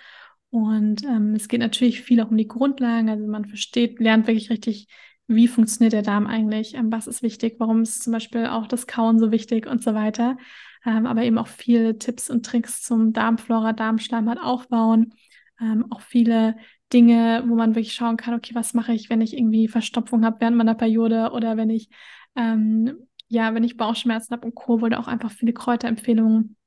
[0.49, 3.09] Und ähm, es geht natürlich viel auch um die Grundlagen.
[3.09, 4.87] Also man versteht, lernt wirklich richtig,
[5.27, 8.85] wie funktioniert der Darm eigentlich, ähm, was ist wichtig, warum ist zum Beispiel auch das
[8.85, 10.37] Kauen so wichtig und so weiter.
[10.85, 15.13] Ähm, aber eben auch viele Tipps und Tricks zum Darmflora, Darmschleimhaut aufbauen.
[15.61, 16.57] Ähm, auch viele
[16.93, 20.41] Dinge, wo man wirklich schauen kann, okay, was mache ich, wenn ich irgendwie Verstopfung habe
[20.41, 21.89] während meiner Periode oder wenn ich,
[22.35, 26.57] ähm, ja, wenn ich Bauchschmerzen habe und Co., wo da auch einfach viele Kräuterempfehlungen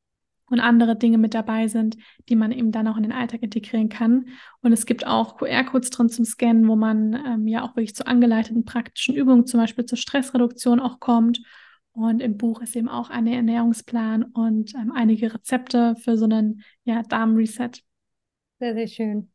[0.50, 1.96] und andere Dinge mit dabei sind,
[2.28, 4.28] die man eben dann auch in den Alltag integrieren kann.
[4.62, 8.06] Und es gibt auch QR-Codes drin zum Scannen, wo man ähm, ja auch wirklich zu
[8.06, 11.40] angeleiteten praktischen Übungen, zum Beispiel zur Stressreduktion auch kommt.
[11.92, 16.62] Und im Buch ist eben auch ein Ernährungsplan und ähm, einige Rezepte für so einen
[16.84, 17.70] ja, Darm-Reset.
[18.58, 19.33] Sehr, sehr schön.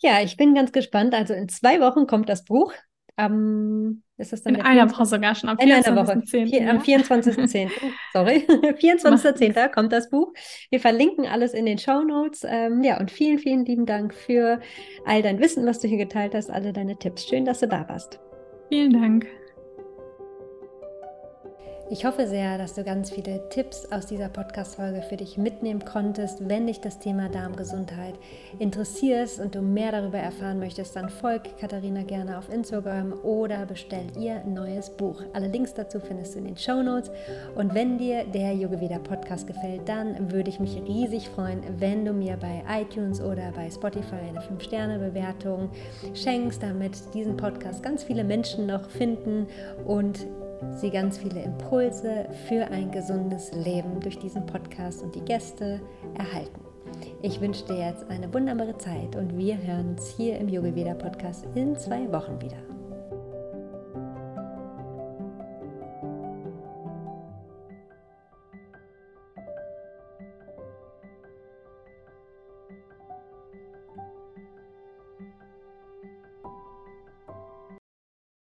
[0.00, 1.14] Ja, ich bin ganz gespannt.
[1.14, 2.72] Also in zwei Wochen kommt das Buch.
[3.16, 6.46] am, ist das dann In einer Woche sogar schon, am 24.10.
[6.46, 6.70] Ja.
[6.70, 7.70] Am 24.10.
[8.12, 9.68] Sorry, 24.10.
[9.70, 10.32] kommt das Buch.
[10.70, 12.44] Wir verlinken alles in den Show Notes.
[12.48, 14.60] Ähm, ja, und vielen, vielen lieben Dank für
[15.04, 17.26] all dein Wissen, was du hier geteilt hast, alle deine Tipps.
[17.26, 18.20] Schön, dass du da warst.
[18.68, 19.26] Vielen Dank.
[21.90, 26.46] Ich hoffe sehr, dass du ganz viele Tipps aus dieser Podcast-Folge für dich mitnehmen konntest.
[26.46, 28.14] Wenn dich das Thema Darmgesundheit
[28.58, 34.04] interessiert und du mehr darüber erfahren möchtest, dann folg Katharina gerne auf Instagram oder bestell
[34.20, 35.22] ihr neues Buch.
[35.32, 37.10] Alle Links dazu findest du in den Show Notes.
[37.54, 42.12] Und wenn dir der Yogaveda Podcast gefällt, dann würde ich mich riesig freuen, wenn du
[42.12, 45.70] mir bei iTunes oder bei Spotify eine 5-Sterne-Bewertung
[46.12, 49.46] schenkst, damit diesen Podcast ganz viele Menschen noch finden
[49.86, 50.26] und
[50.76, 55.80] sie ganz viele Impulse für ein gesundes Leben durch diesen Podcast und die Gäste
[56.16, 56.60] erhalten.
[57.22, 60.94] Ich wünsche dir jetzt eine wunderbare Zeit und wir hören uns hier im Yoga Veda
[60.94, 62.77] Podcast in zwei Wochen wieder.